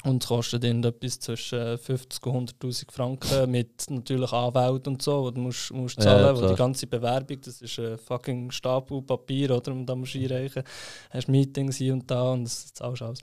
[0.04, 5.24] Und es kostet dann etwas zwischen 50 und 100'000 Franken mit natürlich Anwalt und so,
[5.24, 6.52] wo du musst, musst Ja, zahlen wo klar.
[6.52, 9.72] die ganze Bewerbung, das ist ein fucking Stapel Papier, oder?
[9.72, 10.64] Und da musst du einreichen.
[11.10, 13.20] Hast Meetings hier und da und das zahlst alles.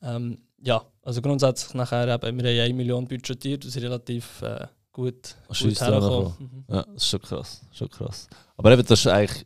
[0.00, 4.68] Ähm, ja, also grundsätzlich nachher eben, wir haben 1 Million budgetiert, das ist relativ äh,
[4.92, 6.34] gut, gut hergekommen.
[6.38, 6.64] Mhm.
[6.68, 7.62] Ja, das ist schon krass.
[7.72, 8.28] Schon krass.
[8.56, 9.44] Aber eben, das ist eigentlich,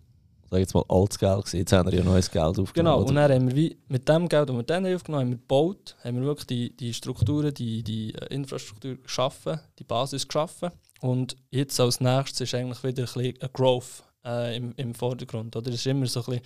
[0.51, 1.57] sag jetzt mal, altes Geld gewesen.
[1.59, 2.73] Jetzt haben wir ja neues Geld aufgenommen.
[2.75, 3.29] Genau, und oder?
[3.29, 6.17] dann haben wir wie mit dem Geld, das wir dann aufgenommen haben, wir gebaut, haben
[6.17, 10.71] wir wirklich die, die Strukturen, die, die äh, Infrastruktur geschaffen, die Basis geschaffen.
[11.01, 15.55] Und jetzt als nächstes ist eigentlich wieder ein bisschen Growth äh, im, im Vordergrund.
[15.57, 15.69] Oder?
[15.69, 16.41] Es ist immer so ein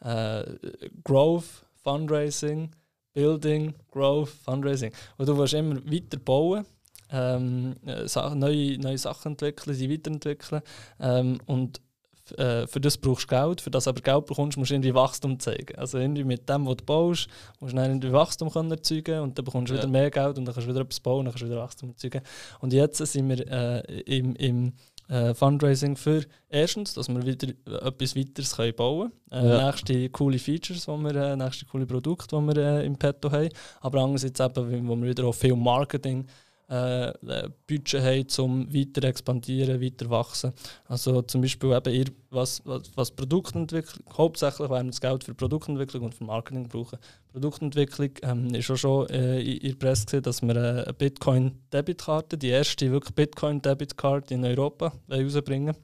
[0.00, 2.70] bisschen äh, Growth, Fundraising,
[3.12, 4.92] Building, Growth, Fundraising.
[5.16, 6.64] Und du willst immer weiter bauen,
[7.10, 10.62] ähm, äh, neue, neue Sachen entwickeln, sie weiterentwickeln.
[11.00, 11.80] Ähm, und
[12.38, 13.60] äh, für das brauchst du Geld.
[13.60, 15.76] Für das aber Geld bekommst, musst du irgendwie Wachstum zeigen.
[15.76, 17.28] Also irgendwie mit dem, was du baust,
[17.60, 19.80] musst du dann irgendwie Wachstum können erzeugen und dann bekommst du Ja.
[19.80, 21.60] wieder mehr Geld und dann kannst du wieder etwas bauen und dann kannst du wieder
[21.60, 22.20] Wachstum erzeugen.
[22.60, 24.72] Und jetzt sind wir äh, im, im
[25.08, 29.44] äh, Fundraising für erstens, dass wir wieder äh, etwas weiteres können bauen können.
[29.46, 29.66] Äh, Ja.
[29.66, 33.48] Nächste coole Features, wo wir, äh, nächste coole Produkte, die wir äh, im Petto haben.
[33.80, 36.26] Aber andererseits eben, wo wir wieder auch viel Marketing
[36.70, 40.52] äh, äh, Budget haben, um weiter expandieren, weiter wachsen.
[40.86, 45.34] Also zum Beispiel eben ihr, was, was, was Produktentwicklung, hauptsächlich werden wir das Geld für
[45.34, 46.98] Produktentwicklung und für Marketing brauchen.
[47.32, 52.38] Produktentwicklung ähm, ist auch schon äh, in, der Presse gesehen, dass wir äh, eine Bitcoin-Debitkarte,
[52.38, 55.74] die erste wirklich Bitcoin-Debitkarte in Europa wollen rausbringen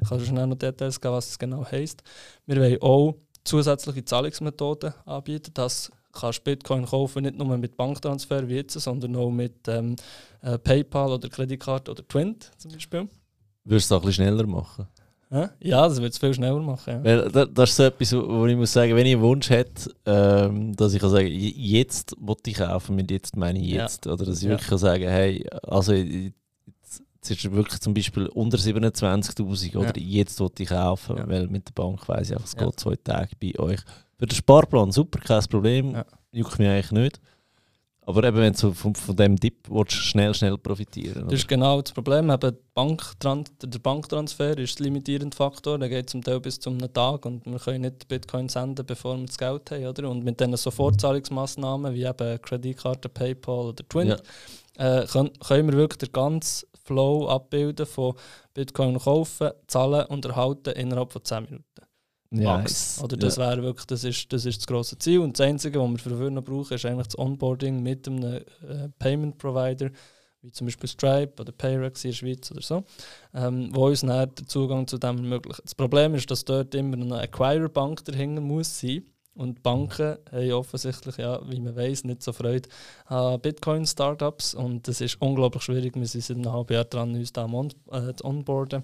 [0.00, 2.04] Ich kann schnell noch Details geben, was es genau heisst.
[2.46, 5.90] Wir wollen auch zusätzliche Zahlungsmethoden anbieten, dass
[6.20, 9.96] kannst Bitcoin kaufen, nicht nur mit Banktransfer wie jetzt, sondern auch mit ähm,
[10.42, 13.08] äh, PayPal oder Kreditkarte oder Twint zum Beispiel.
[13.64, 14.86] Würdest du es auch ein bisschen schneller machen?
[15.60, 16.94] Ja, das wird es viel schneller machen.
[16.98, 17.04] Ja.
[17.04, 19.90] Weil da- das ist so etwas, wo ich muss sagen, wenn ich einen Wunsch hätte,
[20.06, 23.82] ähm, dass ich kann sagen, jetzt wollte ich kaufen, mit jetzt meine ich Ja.
[23.82, 24.06] jetzt.
[24.06, 24.50] Oder dass ich Ja.
[24.50, 25.92] wirklich kann sagen, hey, also
[27.28, 31.28] jetzt jetzt ist es wirklich zum Beispiel unter 27'000 oder jetzt wollte ich kaufen, Ja.
[31.28, 32.64] weil mit der Bank weiss ich einfach, es Ja.
[32.66, 33.80] geht zwei Tage bei euch.
[34.18, 36.04] Für den Sparplan super, kein Problem, Ja.
[36.32, 37.20] juckt mich eigentlich nicht.
[38.08, 41.82] Aber eben, wenn du von, von dem Dip willst, schnell, schnell profitieren Das ist genau
[41.82, 42.30] das Problem.
[42.30, 45.76] Eben Banktran der Banktransfer ist der limitierende Faktor.
[45.76, 49.16] Der geht zum Teil bis zu einem Tag und wir können nicht Bitcoin senden, bevor
[49.18, 49.86] wir das Geld haben.
[49.86, 50.08] Oder?
[50.08, 54.16] Und mit diesen Sofortzahlungsmaßnahmen wie eben Kreditkarte, PayPal oder Twin Ja.
[55.02, 58.14] äh, können, können wir wirklich den ganzen Flow abbilden von
[58.54, 61.64] Bitcoin kaufen, zahlen und erhalten innerhalb von 10 Minuten.
[62.30, 63.00] Ja, Max.
[63.02, 63.48] Oder das ja.
[63.48, 65.20] wäre wirklich, das ist, das ist das grosse Ziel.
[65.20, 68.42] Und das Einzige, was wir für noch brauchen, ist eigentlich das Onboarding mit einem äh,
[68.98, 69.90] Payment Provider,
[70.42, 72.84] wie zum Beispiel Stripe oder Payrex in der Schweiz oder so,
[73.34, 75.62] ähm, wo uns dann den Zugang zu dem ermöglicht.
[75.64, 79.04] Das Problem ist, dass dort immer eine Acquirer-Bank dahinter muss sein.
[79.36, 82.68] Und Banken haben offensichtlich, ja, wie man weiß, nicht so Freude
[83.04, 84.54] an Bitcoin-Startups.
[84.54, 85.94] Und das ist unglaublich schwierig.
[85.94, 88.82] Wir sind seit einem halben Jahr dran, uns da on, äh, zu onboarden.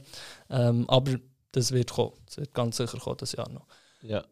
[0.50, 1.12] Ähm, aber
[1.52, 2.12] das wird kommen.
[2.26, 3.66] Das wird ganz sicher kommen, das Jahr noch.
[4.02, 4.24] Ja.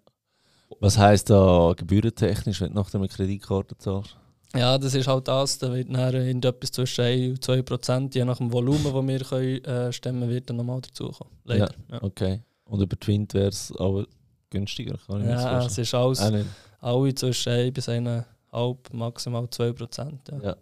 [0.78, 4.16] Was heisst da gebührentechnisch, wenn du nach der Kreditkarte zahlst?
[4.54, 5.58] Ja, das ist halt das.
[5.58, 8.92] Da wird dann in etwas zwischen 1 und 2 Prozent, je nach dem Volumen, das
[8.94, 11.32] wir können, äh, stemmen wird dann nochmal dazukommen.
[11.44, 11.70] Leider.
[11.90, 12.42] Ja, Okay.
[12.64, 14.06] Und über Twint wäre es aber
[14.50, 16.46] günstiger, kann ich mir ja, es ist alles, Auch nicht.
[16.80, 20.20] alle zwischen 1 bis 1,5, maximal 2 Prozent.
[20.30, 20.42] Ja.
[20.42, 20.56] Ja.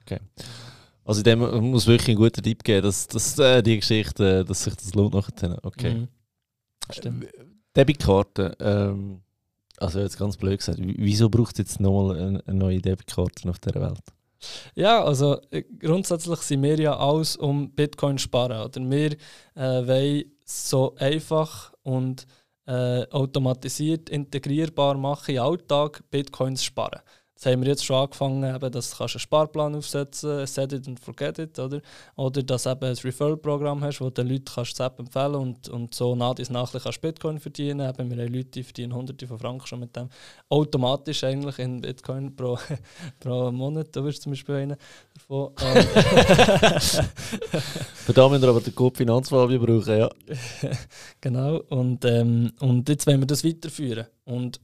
[0.00, 0.18] Okay.
[1.04, 1.40] Also dem
[1.70, 4.94] muss wirklich ein guter Tipp geben, dass, dass äh, die Geschichte, äh, dass sich das
[4.94, 5.58] lohnt nachher.
[5.62, 5.94] Okay.
[5.94, 6.08] Mhm.
[6.90, 7.26] Stimmt.
[7.74, 9.22] Debitkarte, ähm,
[9.78, 13.58] also jetzt ganz blöd gesagt, wieso braucht es jetzt nochmal eine, eine neue Debitkarte auf
[13.58, 14.02] dieser Welt?
[14.74, 18.62] Ja, also äh, grundsätzlich sind wir ja alles um Bitcoin zu sparen.
[18.62, 19.12] Oder wir
[19.54, 22.26] äh, wollen so einfach und
[22.66, 27.00] äh, automatisiert integrierbar machen, im Alltag Bitcoins sparen.
[27.42, 30.86] Das haben wir jetzt schon angefangen, eben, dass du einen Sparplan aufsetzen kannst, set it
[30.86, 31.80] and forget it, oder?
[32.14, 35.34] Oder dass du eben ein Referral-Programm hast, wo du den Leuten kannst das App empfehlen
[35.34, 37.80] und, und so nach dies nachlich kannst Bitcoin verdienen.
[37.80, 40.08] Eben, wir haben Leute, die verdienen hunderte von Franken schon mit dem.
[40.50, 42.56] Automatisch eigentlich in Bitcoin pro,
[43.18, 44.76] pro Monat, da bist zum Beispiel einer
[45.12, 45.50] davon.
[48.04, 50.08] Für da müssen wir aber den Code Finanzfabio brauchen, ja.
[51.20, 54.06] genau, und, ähm, und jetzt wollen wir das weiterführen.
[54.26, 54.60] Und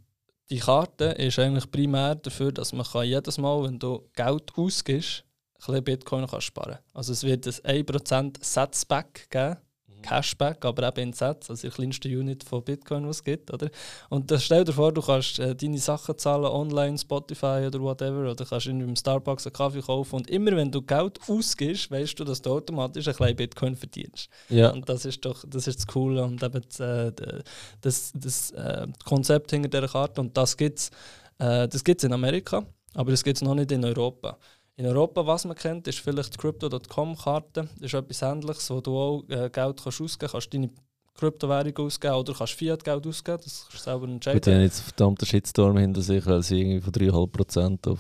[0.51, 5.25] die Karte ist eigentlich primär dafür, dass man kann jedes Mal, wenn du Geld ausgibst,
[5.55, 9.57] ein bisschen Bitcoin kannst sparen Also es wird ein 1% Satzback geben
[10.03, 13.53] Cashback, aber eben in Sätzen, also die kleinste Unit von Bitcoin, was es gibt.
[13.53, 13.71] Oder?
[14.09, 18.31] Und das stell dir vor, du kannst äh, deine Sachen zahlen online, Spotify oder whatever,
[18.31, 22.19] oder kannst in einem Starbucks einen Kaffee kaufen und immer wenn du Geld ausgibst, weißt
[22.19, 24.29] du, dass du automatisch ein kleines Bitcoin verdienst.
[24.49, 24.71] Ja.
[24.71, 27.13] Und das ist doch das, ist das Coole und eben das, äh,
[27.81, 30.91] das, das äh, Konzept hinter dieser Karte und das gibt es
[31.39, 34.39] äh, das gibt's in Amerika, aber das gibt es noch nicht in Europa.
[34.79, 37.69] In Europa, was man kennt, ist vielleicht die Crypto.com-Karte.
[37.81, 40.55] Das ist etwas Ähnliches, wo du auch äh, Geld kannst ausgeben kannst.
[40.55, 40.71] deine
[41.15, 43.41] Kryptowährung ausgeben oder kannst Fiat-Geld ausgeben.
[43.43, 44.41] Das kannst du selber entscheiden.
[44.41, 47.99] Die haben jetzt verdammten Shitstorm hinter sich, weil sie irgendwie von 3,5% auf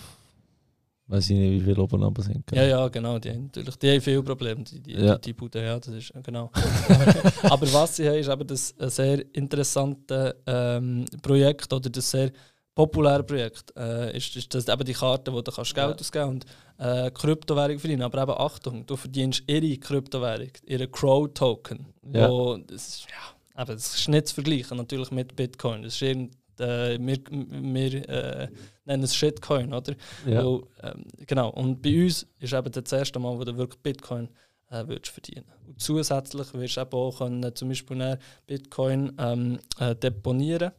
[1.08, 2.44] weiß ich nicht, wie viel oben aber sind.
[2.52, 3.18] Ja, ja, genau.
[3.18, 5.16] Die haben natürlich die haben viele Probleme, die, die, ja.
[5.16, 6.50] die, Bude, ja, das ist genau.
[7.44, 12.30] aber was sie haben, ist eben das ein sehr interessantes ähm, Projekt oder das sehr
[12.78, 15.96] populäre Projekt äh, ist, ist das eben die Karte, wo du kannst Geld ja.
[15.96, 16.46] ausgeben und
[16.78, 18.02] äh, Kryptowährung verdienen.
[18.02, 21.86] Aber eben Achtung, du verdienst ihre Kryptowährung, ihre Crow-Token.
[22.12, 22.28] Ja.
[22.68, 25.82] das, ist, ja, eben, das ist nicht zu vergleichen natürlich mit Bitcoin.
[25.82, 28.48] Das ist irgend, äh, wir wir äh,
[28.84, 29.96] nennen es Shitcoin, oder?
[30.24, 30.44] Ja.
[30.44, 31.50] Weil, ähm, genau.
[31.50, 34.28] Und bei uns ist eben das erste Mal, wo du wirklich Bitcoin
[34.70, 35.46] äh, würdest verdienen.
[35.66, 40.70] Und zusätzlich wirst du eben auch können, zum Beispiel Bitcoin ähm, äh, deponieren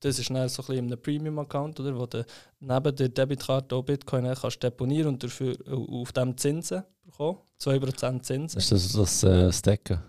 [0.00, 2.24] das ist dann so ein bisschen einem Premium-Account, wo du
[2.60, 7.38] neben der Debitkarte auch Bitcoin kannst deponieren und dafür auf dem Zinsen bekommen.
[7.60, 8.58] 2% Zinsen.
[8.58, 10.00] Ist das das äh, Staken?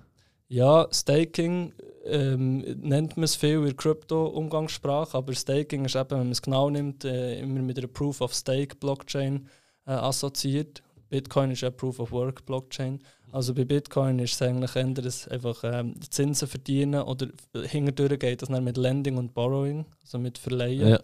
[0.48, 1.74] Ja, Staking
[2.06, 6.42] ähm, nennt man es viel in der Krypto-Umgangssprache, aber Staking ist eben, wenn man es
[6.42, 9.48] genau nimmt, äh, immer mit einer Proof-of-Stake-Blockchain
[9.86, 10.82] äh, assoziiert.
[11.10, 13.00] Bitcoin ist ja Proof of Work Blockchain.
[13.32, 14.86] Also bei Bitcoin ist es eigentlich eher
[15.32, 20.38] einfach ähm, Zinsen verdienen oder hinterdurch geht das dann mit Lending und Borrowing, also mit
[20.38, 20.90] Verleihen.
[20.90, 21.00] Ja.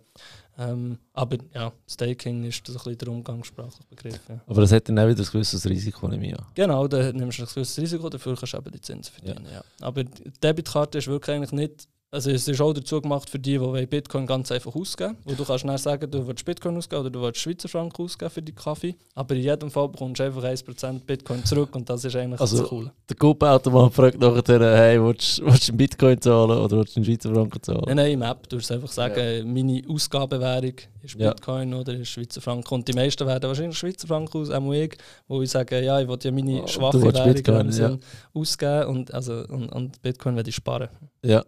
[0.58, 4.22] Ähm, aber ja, Staking ist das ein bisschen der umgangssprachliche Begriff.
[4.30, 4.40] Ja.
[4.48, 6.46] Aber das hat dann auch wieder ein gewisses Risiko, nehme ich an.
[6.56, 9.46] Genau, da nimmst du ein gewisses Risiko, dafür kannst du eben die Zinsen verdienen.
[9.46, 9.58] Ja.
[9.58, 9.64] ja.
[9.82, 13.58] Aber die Debitkarte ist wirklich eigentlich nicht also es ist auch dazu gemacht für die,
[13.58, 17.10] die Bitcoin ganz einfach ausgeben Wo du kannst dann sagen, du willst Bitcoin ausgeben oder
[17.10, 18.96] du willst Schweizer Franken ausgeben für die Kaffee.
[19.16, 22.58] Aber in jedem Fall bekommst du einfach 1% Bitcoin zurück und das ist eigentlich also,
[22.58, 22.92] das Coole.
[23.10, 27.06] Der Coop-Automat fragt nachher, hey, willst, willst du in Bitcoin zahlen oder willst du in
[27.06, 27.84] Schweizer Franken zahlen?
[27.88, 28.48] Nein, nein, im App.
[28.48, 29.44] Du musst einfach sagen, ja.
[29.44, 31.78] meine Ausgabewährung ist Bitcoin ja.
[31.80, 32.76] oder ist Schweizer Franken.
[32.76, 34.98] Und die meisten werden wahrscheinlich Schweizer Franken aus, auch ich,
[35.28, 37.98] wo ich sage, ja, ich will ja meine oh, schwache Währung Bitcoin, ja.
[38.34, 40.88] ausgeben und, also, und, und Bitcoin werde ich sparen.
[41.24, 41.44] Ja,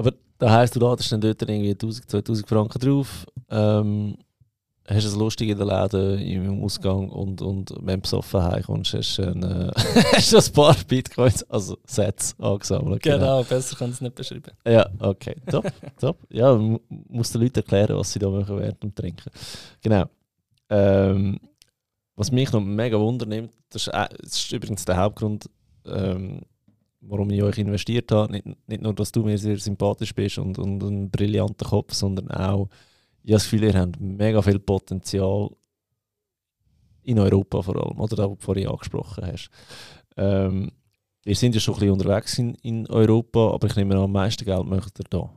[0.00, 4.16] aber da heisst, du ladest dann dort irgendwie 1000, 2000 Franken drauf, ähm,
[4.88, 9.18] hast es lustig in den Läden im Ausgang und, und wenn du besoffen heimkommst, hast
[9.18, 9.70] du ein, äh,
[10.14, 13.02] hast ein paar Bitcoins, also Sets angesammelt.
[13.02, 14.52] Genau, genau besser kann es nicht beschreiben.
[14.66, 15.70] Ja, okay, top,
[16.00, 16.16] top.
[16.30, 19.30] Ja, man muss den Leuten erklären, was sie da machen während dem Trinken.
[19.82, 20.06] Genau.
[20.70, 21.38] Ähm,
[22.16, 25.50] was mich noch mega wundernimmt, das ist, äh, das ist übrigens der Hauptgrund,
[25.84, 26.40] ähm,
[27.00, 28.32] warum ich euch investiert habe.
[28.32, 32.30] Nicht, nicht nur, dass du mir sehr sympathisch bist und, und ein brillanter Kopf, sondern
[32.30, 32.68] auch,
[33.22, 35.50] ich habe das Gefühl, ihr habt mega viel Potenzial
[37.02, 39.50] in Europa vor allem, oder das, was du vorhin angesprochen hast.
[40.16, 40.70] Ähm,
[41.24, 44.12] wir sind ja schon ein bisschen unterwegs in, in Europa, aber ich nehme an, am
[44.12, 45.30] meisten Geld möchtet ihr da.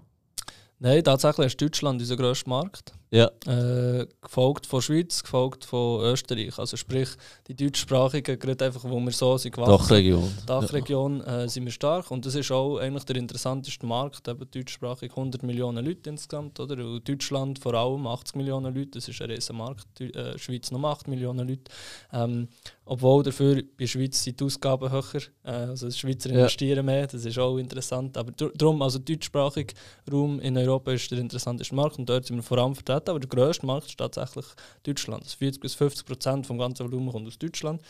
[0.80, 2.94] Nein, tatsächlich ist Deutschland unser grösster Markt.
[3.14, 3.30] Ja.
[3.46, 6.58] Äh, gefolgt von Schweiz, gefolgt von Österreich.
[6.58, 7.10] Also sprich,
[7.48, 9.72] die deutschsprachigen, gerade einfach, wo wir so sind gewachsen.
[9.72, 10.34] Dachregion.
[10.48, 15.12] Dachregion äh, sind wir stark und das ist auch eigentlich der interessanteste Markt, eben deutschsprachig
[15.12, 16.84] 100 Millionen Leute insgesamt, oder?
[16.84, 20.02] Und Deutschland vor allem 80 Millionen Leute, das ist ein riesen Markt.
[20.02, 21.72] Äh, Schweiz noch 8 Millionen Leute.
[22.12, 22.48] Ähm,
[22.86, 26.36] obwohl dafür bei der Schweiz sind die Ausgaben höher, äh, also die Schweizer ja.
[26.36, 28.18] investieren mehr, das ist auch interessant.
[28.18, 29.74] Aber darum, also deutschsprachiger
[30.12, 33.20] Raum in Europa ist der interessanteste Markt und dort sind wir vor allem vertreten, aber
[33.20, 34.46] der grösste Markt ist tatsächlich
[34.84, 35.24] Deutschland.
[35.24, 37.82] Also 40 bis 50 Prozent vom ganzen Volumen kommt aus Deutschland.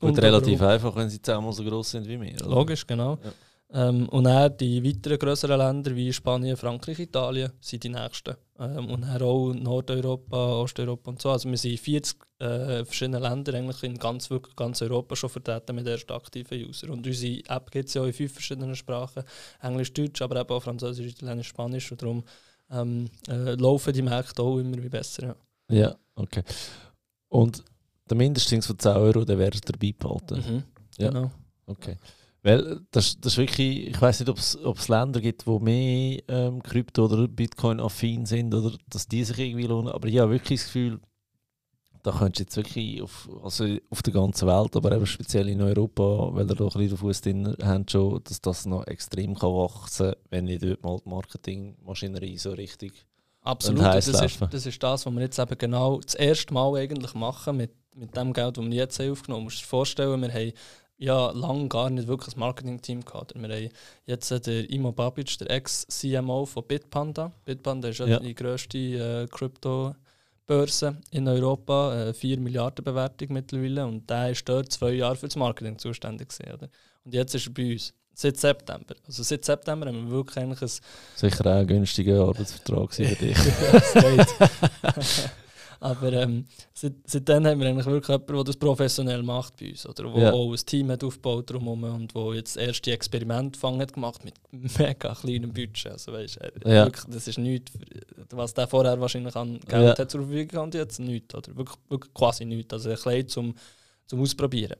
[0.00, 2.34] Und, und relativ einfach, wenn sie zehnmal so groß sind wie wir.
[2.34, 2.48] Oder?
[2.48, 3.18] Logisch, genau.
[3.24, 3.32] Ja.
[3.70, 8.34] Ähm, und dann die weiteren größeren Länder wie Spanien, Frankreich, Italien sind die nächsten.
[8.58, 11.30] Ähm, und dann auch Nordeuropa, Osteuropa und so.
[11.30, 15.28] Also wir sind in 40 äh, verschiedenen Ländern eigentlich in ganz, wirklich ganz Europa schon
[15.28, 16.88] vertreten mit ersten aktiven User.
[16.88, 19.22] Und unsere App gibt es ja auch in fünf verschiedenen Sprachen.
[19.60, 21.92] Englisch, Deutsch, aber eben auch Französisch, Italienisch, Spanisch.
[21.92, 22.24] Und darum
[22.70, 25.26] ähm, äh, laufen die Märkte auch immer wie besser.
[25.26, 25.36] Ja.
[25.70, 26.42] Ja, okay.
[27.28, 27.62] Und
[28.08, 30.36] der Mindestdings von 10 Euro, der wäre dabei behalten.
[30.36, 30.62] Mhm.
[30.98, 31.08] Ja.
[31.08, 31.30] Genau.
[31.66, 31.96] Okay.
[32.42, 36.62] Weil das, das ist wirklich, ich weiß nicht, ob es Länder gibt, wo mehr ähm,
[36.62, 39.92] Krypto- oder Bitcoin-affin sind oder dass die sich irgendwie lohnen.
[39.92, 41.00] Aber ich habe wirklich das Gefühl,
[42.02, 45.60] da könntest du jetzt wirklich auf, also auf der ganzen Welt, aber eben speziell in
[45.60, 49.50] Europa, weil da doch ein bisschen Fuß drin haben, schon, dass das noch extrem kann
[49.50, 52.92] wachsen kann, wenn nicht dort mal die Marketingmaschinerie so richtig
[53.42, 57.14] Absolut, das ist, das ist das, was wir jetzt eben genau das erste Mal eigentlich
[57.14, 59.28] machen mit, mit dem Geld, das wir jetzt aufgenommen haben.
[59.28, 60.52] Du musst dir vorstellen, wir haben
[60.98, 63.32] ja lange gar nicht wirklich ein Marketing-Team gehabt.
[63.34, 63.70] Wir haben
[64.04, 67.32] jetzt den Imo Babic, der Ex-CMO von Bitpanda.
[67.44, 68.18] Bitpanda ist ja, ja.
[68.20, 69.26] die grösste äh,
[70.48, 73.86] Krypto-Börse in Europa, äh, 4 Milliarden Bewertung mittlerweile.
[73.86, 76.30] Und der ist dort zwei Jahre für das Marketing zuständig.
[76.30, 76.68] Gewesen, oder?
[77.04, 77.92] Und jetzt ist er bei uns.
[78.14, 78.96] Seit September.
[79.06, 80.70] Also seit September haben wir wirklich eigentlich ein...
[81.14, 83.38] Sicher auch ein günstiger Arbeitsvertrag für dich.
[85.80, 89.86] Aber ähm, seit, seitdem haben wir eigentlich wirklich jemanden, der das professionell macht bei uns.
[89.86, 90.32] Oder wo Ja.
[90.32, 94.34] auch ein Team hat aufgebaut drumherum und wo jetzt erste Experimente fangen hat gemacht mit
[94.78, 95.92] mega kleinem Budget.
[95.92, 96.84] Also weißt, äh, Ja.
[96.86, 97.72] wirklich, das ist nichts,
[98.30, 99.98] was der vorher wahrscheinlich an Geld Ja.
[99.98, 101.34] hat zur Verfügung gehabt, jetzt nichts.
[101.34, 102.72] Oder wirklich, wirklich quasi nichts.
[102.72, 103.54] Also ein klein zum,
[104.06, 104.76] zum Ausprobieren.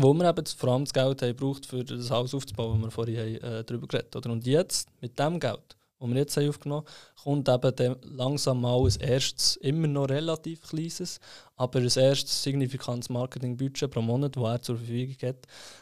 [0.00, 2.90] Wo wir eben vor allem das Geld haben gebraucht, für das Haus aufzubauen, wo wir
[2.90, 4.30] vorhin haben, äh, darüber geredet haben.
[4.32, 8.60] Und jetzt, mit dem Geld, das wir jetzt haben aufgenommen haben, kommt eben dann langsam
[8.60, 11.18] mal ein erstes, immer noch relativ kleines,
[11.56, 15.36] aber ein erstes signifikantes Marketingbudget pro Monat, das er zur Verfügung hat.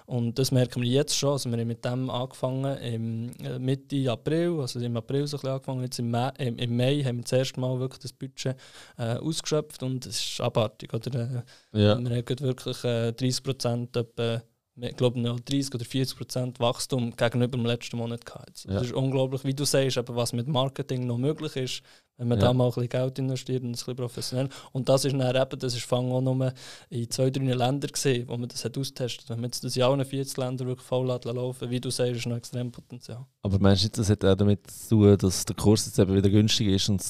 [0.06, 1.32] Und das merken wir jetzt schon.
[1.32, 5.40] Also wir haben mit dem angefangen im äh, Mitte April, also im April so ein
[5.40, 5.82] bisschen angefangen.
[5.82, 8.56] Jetzt im Mai, im, im Mai haben wir das erste Mal wirklich das Budget
[8.98, 10.94] äh, ausgeschöpft und es ist abartig.
[10.94, 11.44] Oder?
[11.72, 11.98] Äh, Ja.
[11.98, 14.42] wir haben wirklich äh, 30 Prozent, etwa,
[14.78, 18.64] ich glaube noch 30 oder 40 Prozent Wachstum gegenüber dem letzten Monat gehabt.
[18.64, 18.74] Ja.
[18.74, 21.82] Das ist unglaublich, wie du sagst, aber was mit Marketing noch möglich ist,
[22.18, 22.46] wenn man Ja.
[22.46, 24.48] da mal ein bisschen Geld investiert und ein bisschen professionell.
[24.72, 26.52] Und das ist dann eben, das ist Fang auch nur
[26.90, 29.28] in zwei, drei Ländern gesehen, wo man das hat austestet.
[29.28, 32.26] Wenn man jetzt das in allen 40 Ländern wirklich voll laufen, wie du sagst, ist
[32.26, 33.26] noch extrem Potenzial.
[33.42, 36.14] Aber meinst du nicht, das hat auch damit zu tun, dass der Kurs jetzt eben
[36.14, 37.02] wieder günstig ist und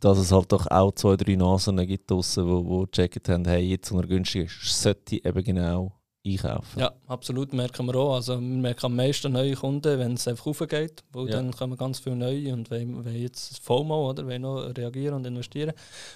[0.00, 3.62] dass es halt doch auch zwei, drei Nasen gibt draussen, wo, wo gecheckt haben, hey,
[3.70, 5.92] jetzt, wo er günstig ist, sollte eben genau
[6.26, 6.80] einkaufen.
[6.80, 8.14] Ja, absolut, merken wir auch.
[8.16, 11.32] Also wir merken am meisten neue Kunden, wenn es einfach raufgeht, weil Ja.
[11.32, 15.72] dann kommen ganz viele neue und wollen jetzt FOMO, oder, wollen noch reagieren und investieren.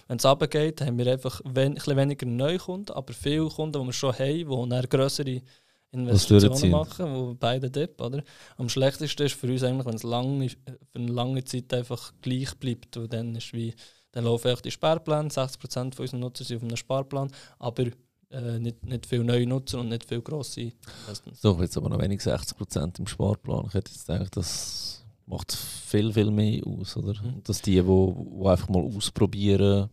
[0.08, 3.80] Wenn es runtergeht, haben wir einfach wen, ein bisschen weniger neue Kunden, aber viele Kunden,
[3.80, 5.40] die wir schon haben, die dann grössere
[5.90, 8.22] Investitionen machen, wo beide Dip, oder?
[8.56, 10.58] Am schlechtesten ist für uns eigentlich, wenn es lange, für
[10.98, 13.74] eine lange Zeit einfach gleich bleibt, weil dann ist wie,
[14.12, 17.86] dann laufen echt die Sparpläne, 60% von unseren Nutzern sind auf einem Sparplan, aber
[18.34, 20.72] äh, nicht, nicht viele neue Nutzer und nicht viele grosse
[21.02, 21.40] Investments.
[21.40, 23.66] So, jetzt aber noch wenig 60% im Sparplan.
[23.68, 27.14] Ich hätte jetzt gedacht, das macht viel, viel mehr aus, oder?
[27.22, 27.42] Mhm.
[27.44, 29.88] Dass die, die wo einfach mal ausprobieren,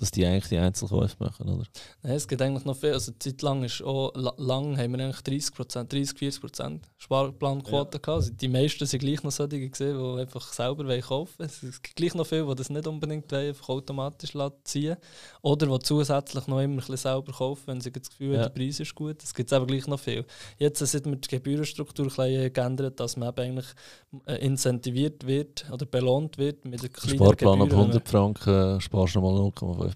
[0.00, 1.64] dass die eigentlich die Einzelkäufe machen, oder?
[2.02, 2.92] Nein, es geht eigentlich noch viel.
[2.92, 8.08] Also, Zeit lang, ist auch, la- lang haben wir eigentlich 30% 30, 40% Sparplanquote gehabt.
[8.08, 11.50] Also, die meisten sind gleich noch solche gesehen, die einfach selber kaufen wollen.
[11.50, 14.32] Es gibt gleich noch viele, die das nicht unbedingt wollen, einfach automatisch
[14.64, 14.96] ziehen
[15.42, 18.48] Oder die zusätzlich noch immer ein bisschen selber kaufen, wenn sie das Gefühl haben, Ja.
[18.48, 19.22] der Preis ist gut.
[19.22, 20.24] Es gibt aber gleich noch viel.
[20.58, 23.66] Jetzt, seit wir die Gebührenstruktur ein bisschen geändert dass man eben eigentlich
[24.26, 28.80] äh, incentiviert wird oder belohnt wird mit der kleinen Sparplan ab Gebühren, man- 100 Franken
[28.80, 29.89] sparst du nochmal 0,5%.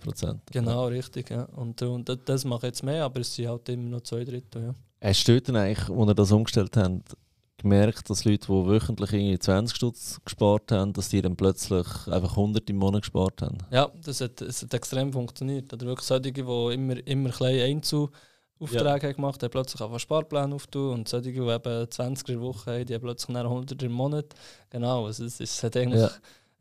[0.53, 1.31] Genau, richtig.
[1.31, 1.45] Ja.
[1.57, 4.25] Und, und das- das mache ich jetzt mehr, aber es sind halt immer noch zwei
[4.25, 4.63] Drittel.
[4.63, 4.75] Ja.
[5.09, 7.17] Hast du dort eigentlich, als ihr das umgestellt habt,
[7.59, 12.33] gemerkt, dass Leute, die wöchentlich irgendwie 20 Stutz gespart haben, dass die dann plötzlich einfach
[12.37, 13.59] 100 im Monat gespart haben?
[13.71, 15.73] Ja, das hat, das hat extrem funktioniert.
[15.73, 20.53] Oder wirklich solche, die immer, immer kleine Einzelaufträge haben gemacht haben, plötzlich auf einen Sparplan
[20.53, 23.83] auftun und solche, die eben 20 in der Woche haben, die haben plötzlich nach 100
[23.83, 24.27] im Monat.
[24.71, 26.03] Genau, also es, es hat eigentlich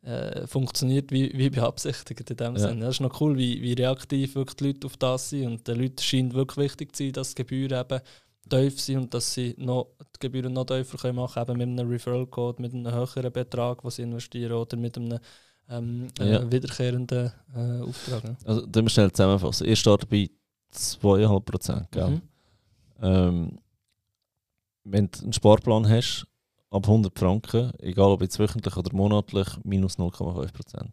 [0.03, 2.59] äh, funktioniert wie, wie beabsichtigt in dem Ja.
[2.59, 2.81] Sinne.
[2.85, 5.79] Das ist noch cool, wie, wie reaktiv wirklich die Leute auf das sind und den
[5.79, 8.01] Leuten scheint wirklich wichtig zu sein, dass die Gebühren eben
[8.49, 11.79] tief sind und dass sie noch, die Gebühren noch tiefer können machen können, eben mit
[11.79, 15.19] einem Referral-Code, mit einem höheren Betrag, den sie investieren oder mit einem
[15.69, 16.51] ähm, äh, Ja.
[16.51, 18.23] wiederkehrenden äh, Auftrag.
[18.25, 18.35] Ja.
[18.43, 19.65] Also, dann wir schnell zusammenfassen.
[19.67, 20.29] Ihr startet bei
[20.73, 22.09] 2,5%, gell?
[22.09, 22.21] Mhm.
[23.01, 23.59] Ähm,
[24.83, 26.27] wenn du einen Sparplan hast,
[26.73, 30.83] ab 100 Franken, egal ob jetzt wöchentlich oder monatlich, minus 0,5%.
[30.83, 30.89] Mhm.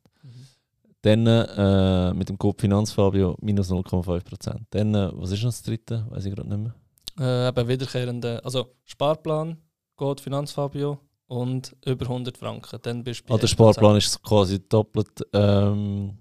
[1.02, 4.60] Dann äh, mit dem Code Finanzfabio minus 0,5%.
[4.70, 6.06] Dann, äh, was ist noch das dritte?
[6.10, 6.74] Weiß ich gerade nicht
[7.18, 7.46] mehr.
[7.46, 9.56] Äh, eben wiederkehrende, also Sparplan,
[9.96, 12.78] Code Finanzfabio und über 100 Franken.
[12.82, 13.52] Dann bist du Ah, der 1%.
[13.52, 15.26] Sparplan ist quasi doppelt.
[15.32, 16.18] Ähm,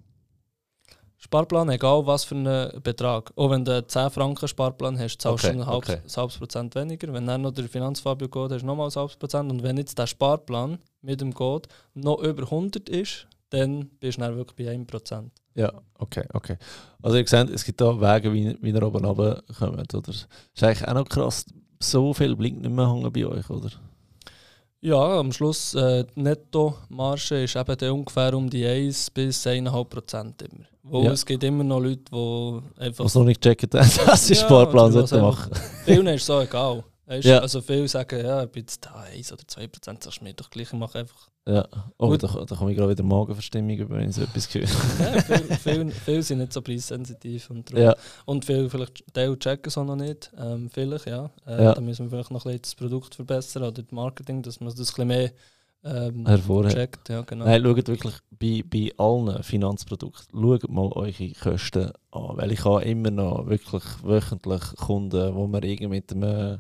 [1.22, 3.34] Sparplan, egal was für einen Betrag.
[3.36, 6.01] Auch wenn du einen 10 Franken Sparplan hast, zahlst Okay, du ein halbes, okay.
[6.15, 7.11] halbes Prozent weniger.
[7.11, 9.51] Wenn dann noch der Finanzfabio geht, hast du nochmal ein halbes Prozent.
[9.51, 14.22] Und wenn jetzt der Sparplan mit dem Code noch über 100 ist, dann bist du
[14.22, 15.30] dann wirklich bei 1%.
[15.55, 16.57] Ja, okay, okay.
[17.01, 20.09] Also ihr seht, es gibt da Wege, wie, wie ihr oben runterkommt, oder?
[20.09, 20.28] Ist
[20.61, 21.45] eigentlich auch noch krass,
[21.82, 23.70] so viel blinkt nicht mehr hängen bei euch, oder?
[24.82, 30.41] Ja, am Schluss äh, die Netto-Marge ist eben ungefähr um die 1 bis 1,5 Prozent
[30.41, 30.65] immer.
[30.84, 31.11] Wo Ja.
[31.11, 33.03] es gibt immer noch Leute, die einfach...
[33.03, 35.51] Was noch nicht gecheckt haben, dass sie Ja, Sparplan machen.
[35.84, 36.84] Vielen ist so egal.
[37.10, 37.39] Weißt, Ja.
[37.39, 40.34] Also viele sagen, ja, ich bin jetzt da 1 oder 2 Prozent, sagst du mir
[40.36, 41.28] doch gleich, ich mache einfach...
[41.47, 41.68] Ja.
[41.97, 42.22] Oh, Gut.
[42.22, 44.62] da, da komme ich gerade wieder Magenverstimmung über, wenn ich so etwas höre.
[44.62, 47.95] Ja, viele, viele, viele sind nicht so preissensitiv und darum ja,
[48.26, 50.32] Und viele vielleicht Teil checken es auch noch nicht.
[50.38, 51.32] Ähm, vielleicht, ja.
[51.47, 51.74] Äh, Ja.
[51.74, 54.70] Da müssen wir vielleicht noch ein bisschen das Produkt verbessern oder das Marketing, dass man
[54.70, 55.32] das ein bisschen mehr
[55.84, 56.26] ähm,
[56.70, 57.10] checkt.
[57.10, 57.45] Ja, genau.
[57.45, 62.38] Nein, schaut wirklich bei, bei allen Finanzprodukten, schaut mal eure Kosten an.
[62.38, 66.60] Weil ich habe immer noch wirklich wöchentlich Kunden, wo wir irgendwie mit einem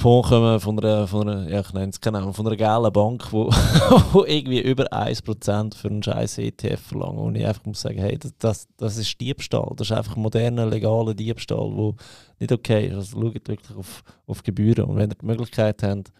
[0.00, 2.92] Fonds kommen, von einer, von einer, ja, ich nenne es keine Ahnung, von einer gelben
[2.92, 3.50] Bank, wo,
[4.12, 7.18] wo irgendwie über 1% für einen scheiß ETF verlangen.
[7.18, 9.72] Und ich einfach muss sagen, hey, das, das, das ist Diebstahl.
[9.76, 11.94] Das ist einfach moderner, legaler Diebstahl, der
[12.38, 12.94] nicht okay ist.
[12.94, 14.84] Also schaut wirklich auf, auf Gebühren.
[14.86, 16.10] Und wenn ihr die Möglichkeit habt,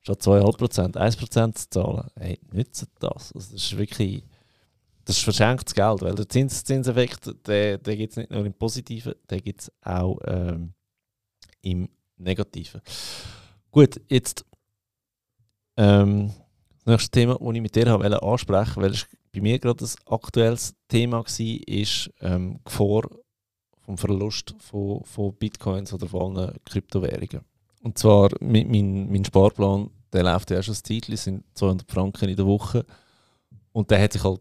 [0.00, 3.32] statt 2,5%, 1% zu zahlen, hey, nützt das.
[3.34, 4.24] Also das ist wirklich
[5.04, 8.54] das ist verschenktes Geld, weil der Zins Zinseffekt, den, den gibt es nicht nur im
[8.54, 10.72] Positiven, den gibt es auch ähm,
[11.60, 12.80] im Negativen.
[13.70, 14.44] Gut, jetzt
[15.76, 16.32] ähm,
[16.84, 20.12] das nächste Thema, das ich mit dir habe ansprechen weil es bei mir gerade ein
[20.12, 23.02] aktuelles Thema war, ist ähm, die Gefahr
[23.80, 27.44] vom Verlust von, von Bitcoins oder von allen Kryptowährungen.
[27.82, 32.28] Und zwar, mein, mein, mein Sparplan, der läuft ja schon ein Zeitchen, sind 200 Franken
[32.28, 32.86] in der Woche.
[33.72, 34.40] Und der hat sich halt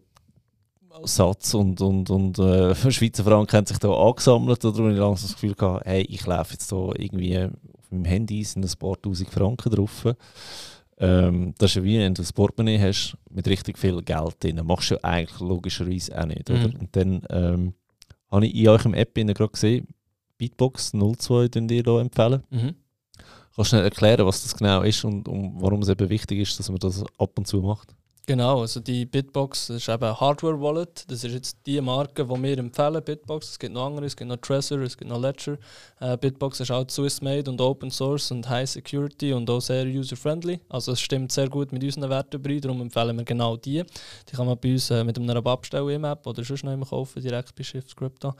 [1.03, 4.63] Satz und, und, und äh, Schweizer Franken haben sich da angesammelt.
[4.63, 8.05] Oder und ich langsam das Gefühl gehabt, hey, ich laufe jetzt da irgendwie auf meinem
[8.05, 10.05] Handy, sind ein paar tausend Franken drauf.
[10.99, 14.61] Ähm, das ist ja wie wenn du ein Portemonnaie hast mit richtig viel Geld drin.
[14.63, 16.49] Machst du ja eigentlich logischerweise auch nicht.
[16.49, 16.67] Oder?
[16.67, 16.75] Mhm.
[16.79, 17.73] Und dann ähm,
[18.31, 19.87] habe ich in eurem App gerade gesehen,
[20.37, 22.43] Beatbox 02 den ihr da empfehlen.
[22.49, 22.75] Mhm.
[23.55, 26.57] Kannst du schnell erklären, was das genau ist und, und warum es eben wichtig ist,
[26.57, 27.95] dass man das ab und zu macht?
[28.25, 31.11] Genau, also die Bitbox ist eben eine Hardware-Wallet.
[31.11, 33.49] Das ist jetzt die Marke, die wir empfehlen, Bitbox.
[33.49, 35.57] Es gibt noch andere, es gibt noch Trezor, es gibt noch Ledger.
[35.99, 40.61] Äh, Bitbox ist auch Swiss-made und Open Source und High Security und auch sehr user-friendly.
[40.69, 43.83] Also es stimmt sehr gut mit unseren Werten überein, darum empfehlen wir genau die.
[44.29, 46.89] Die kann man bei uns äh, mit einem Rabatt bestellen im App oder sonst noch
[46.89, 48.35] kaufen, direkt bei Shift Crypto.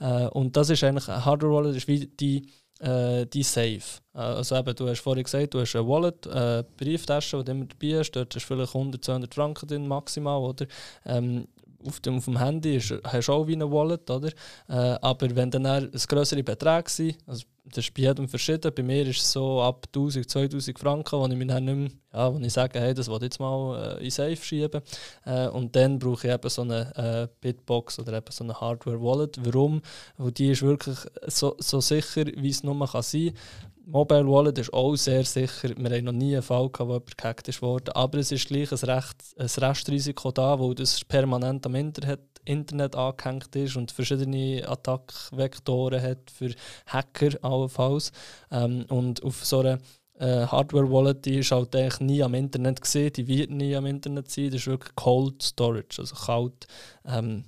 [0.00, 2.42] Äh, und das ist eigentlich eine Hardware-Wallet, ist wie die
[2.80, 3.80] äh, die Safe.
[4.14, 7.52] Äh, also eben, du hast vorhin gesagt, du hast eine Wallet, eine Brieftasche, die du
[7.52, 8.12] immer dabei hast.
[8.12, 10.66] Dort hast du vielleicht 100, 200 Franken drin maximal, oder?
[11.04, 11.46] Ähm,
[11.86, 14.30] auf dem, auf dem Handy ist, hast du auch wie eine Wallet, oder?
[14.68, 19.06] Äh, aber wenn dann ein grössere Beträge sind, also das bei jedem verschieden, bei mir
[19.06, 22.38] ist es so ab 1000, 2000 Franken, wo ich mir dann nicht mehr, ja, wo
[22.38, 24.82] ich sage, hey, das will ich jetzt mal äh, in Safe schieben.
[25.24, 29.38] Äh, und dann brauche ich eben so eine äh, Bitbox oder eben so eine Hardware-Wallet.
[29.44, 29.82] Warum?
[30.16, 33.34] Weil die ist wirklich so, so sicher, wie es nur kann sein
[33.90, 35.70] Mobile Wallet ist auch sehr sicher.
[35.74, 37.88] Wir haben noch nie einen Fall gehabt, wo jemand gehackt ist worden.
[37.94, 42.96] Aber es ist gleich ein, Recht, ein Restrisiko da, wo das permanent am Internet, Internet
[42.96, 46.54] angehängt ist und verschiedene Attackvektoren hat für
[46.86, 48.12] Hacker allenfalls.
[48.50, 49.78] Ähm, und auf so einer
[50.18, 54.30] äh, Hardware-Wallet, die ist halt eigentlich nie am Internet gesehen, die wird nie am Internet
[54.30, 54.46] sein.
[54.46, 56.66] Das ist wirklich Cold Storage, also kalt.
[57.04, 57.44] Ähm,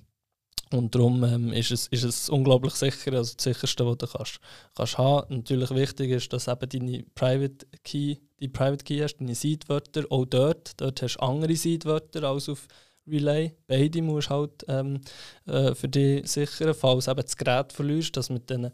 [0.72, 4.40] und darum ähm, ist, es, ist es unglaublich sicher, also das sicherste, was du kannst,
[4.76, 5.36] kannst haben.
[5.38, 10.26] Natürlich wichtig ist, dass eben deine Private Key, die Private Key hast, deine Seedwörter, auch
[10.26, 12.68] dort, dort hast du andere Seedwörter als auf
[13.06, 13.54] Relay.
[13.66, 15.00] Beide musst halt ähm,
[15.46, 18.70] äh, für dich sichern, falls eben das Gerät verlierst, dass du mit, den,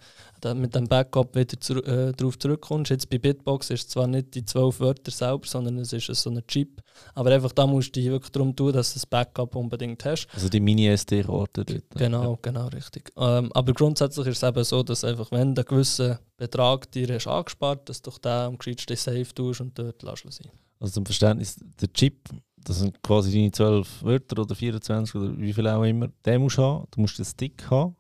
[0.55, 2.91] mit dem Backup wieder zu, äh, darauf zurückkommst.
[2.91, 6.31] Jetzt bei Bitbox ist es zwar nicht die zwölf Wörter selber, sondern es ist so
[6.31, 6.81] ein Chip.
[7.15, 10.29] Aber einfach da musst du dich wirklich darum tun, dass du das Backup unbedingt hast.
[10.35, 11.85] Also die Mini-SD-Karte dort.
[11.95, 13.13] Genau, genau, richtig.
[13.17, 17.15] Ähm, aber grundsätzlich ist es eben so, dass einfach, wenn du einen gewissen Betrag dir
[17.15, 20.51] hast angespart, dass du den am gescheitsten safe tust und dort lässt du sein.
[20.79, 22.29] Also zum Verständnis, der Chip,
[22.69, 26.59] das sind quasi deine 12 Wörter oder 24 oder wie viel auch immer, den musst
[26.59, 26.87] du haben.
[26.91, 27.95] Du musst den Stick haben.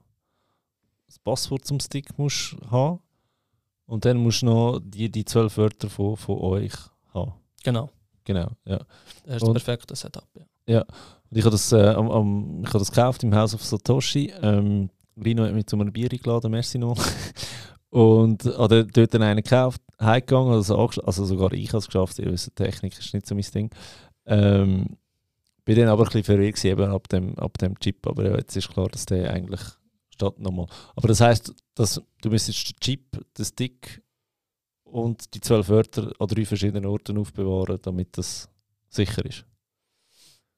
[1.07, 3.01] Das Passwort zum Stick musst du haben.
[3.87, 6.73] Und dann musst du noch die, die 12 Wörter von, von euch
[7.14, 7.33] haben.
[7.62, 7.91] Genau,
[8.25, 8.81] Genau, ja.
[9.25, 10.27] das ist Und- das perfekte Setup.
[10.67, 10.81] Ja.
[10.81, 14.33] Und ich habe das, äh, am, am, ich habe das gekauft im House of Satoshi.
[14.43, 16.99] Ähm, Lino hat mich zu einem Bier eingeladen, merci noch.
[17.91, 22.31] Und habe dort dann einen gekauft, heimgegangen, also, also sogar ich habe es geschafft, ihr
[22.33, 23.71] wisst, Technik ist nicht so mein Ding.
[24.27, 24.97] Ähm,
[25.64, 28.57] bin dann aber ein bisschen verwirrt eben ab dem, ab dem Chip, aber ja, jetzt
[28.57, 29.61] ist klar, dass der eigentlich
[30.11, 30.66] statt nochmal.
[30.95, 34.03] Aber das heisst, dass du müsstest den Chip, den Stick
[34.85, 38.49] und die zwölf Wörter an drei verschiedenen Orten aufbewahren, damit das
[38.89, 39.45] sicher ist.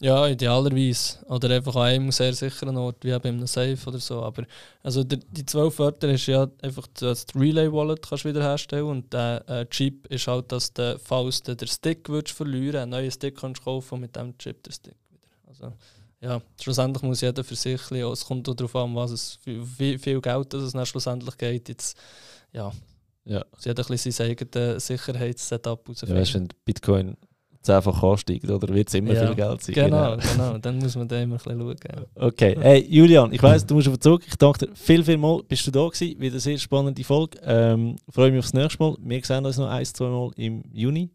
[0.01, 1.19] Ja, idealerweise.
[1.27, 4.23] Oder einfach an einem sehr sicheren Ort, wie eben einem Safe oder so.
[4.23, 4.45] Aber
[4.83, 9.49] also der, die zwölf Wörter ist ja einfach, dass du Relay-Wallet kannst wiederherstellen und der
[9.49, 13.39] äh, Chip ist halt, dass du, falls du den Stick würdest verlieren einen neuen Stick
[13.39, 15.27] kannst kaufen und mit dem Chip den Stick wieder.
[15.49, 15.73] Also,
[16.21, 20.55] ja, schlussendlich muss jeder für sich, es kommt darauf an, was es, wie viel Geld
[20.55, 21.69] es dann schlussendlich geht.
[21.69, 21.99] Jetzt,
[22.53, 22.71] ja,
[23.25, 23.45] ja.
[23.65, 26.15] jeder ein bisschen sein eigenes Sicherheitssetup herausfinden.
[26.15, 27.17] Ja, weißt, wenn Bitcoin
[27.63, 29.75] zehnfach ansteigt, oder wird es immer ja, viel Geld sein?
[29.75, 30.59] Genau, genau, genau.
[30.59, 32.07] Dann muss man da immer ein bisschen schauen.
[32.15, 34.23] Okay, hey Julian, ich weiss, du musst auf Zug.
[34.27, 36.21] Ich danke dir viel, viel mal, bist du da gewesen.
[36.21, 37.39] Wieder eine sehr spannende Folge.
[37.45, 38.97] Ähm, freue mich aufs nächste Mal.
[39.01, 41.11] Wir sehen uns noch ein, zwei Mal im Juni.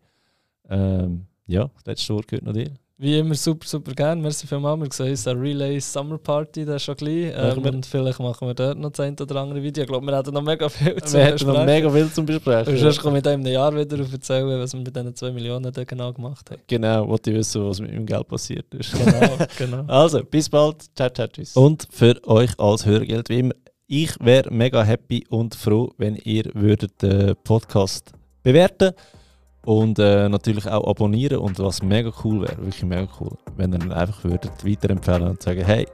[0.69, 2.71] Ähm, ja, das letzte Wort gehört noch dir.
[2.97, 4.21] Wie immer super, super gerne.
[4.21, 4.79] Merci vielmals.
[4.79, 7.33] Wir sehen uns an Relay Summer Party, das ist schon gleich.
[7.35, 9.83] Ähm, und vielleicht machen wir dort noch das ein oder andere Video.
[9.83, 11.57] Ich glaube, wir hätten noch mega viel zu wir besprechen.
[11.57, 12.71] noch mega viel zum Besprechen.
[12.71, 15.73] Und sonst komme ich in einem Jahr wieder erzählen, was wir mit diesen 2 Millionen
[15.73, 16.61] genau gemacht haben.
[16.67, 18.93] Genau, wollte ich wissen, was mit dem Geld passiert ist.
[18.93, 19.83] Genau, genau.
[19.87, 20.85] Also, bis bald.
[20.95, 21.55] Ciao, ciao, tschüss.
[21.55, 23.55] Und für euch als Hörgeld wie immer,
[23.87, 28.11] ich wäre mega happy und froh, wenn ihr würdet den Podcast
[28.43, 29.22] bewerten würdet.
[29.65, 31.37] Und äh, natürlich auch abonnieren.
[31.39, 35.41] Und was mega cool wäre, wirklich mega cool, wenn ihr dann einfach würdet weiterempfehlen und
[35.41, 35.87] sagen, hey,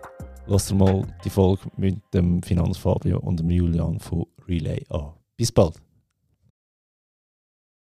[0.48, 5.14] lasst mal die Folge mit dem Finanzfabio und dem Julian von Relay an.
[5.38, 5.76] Bis bald.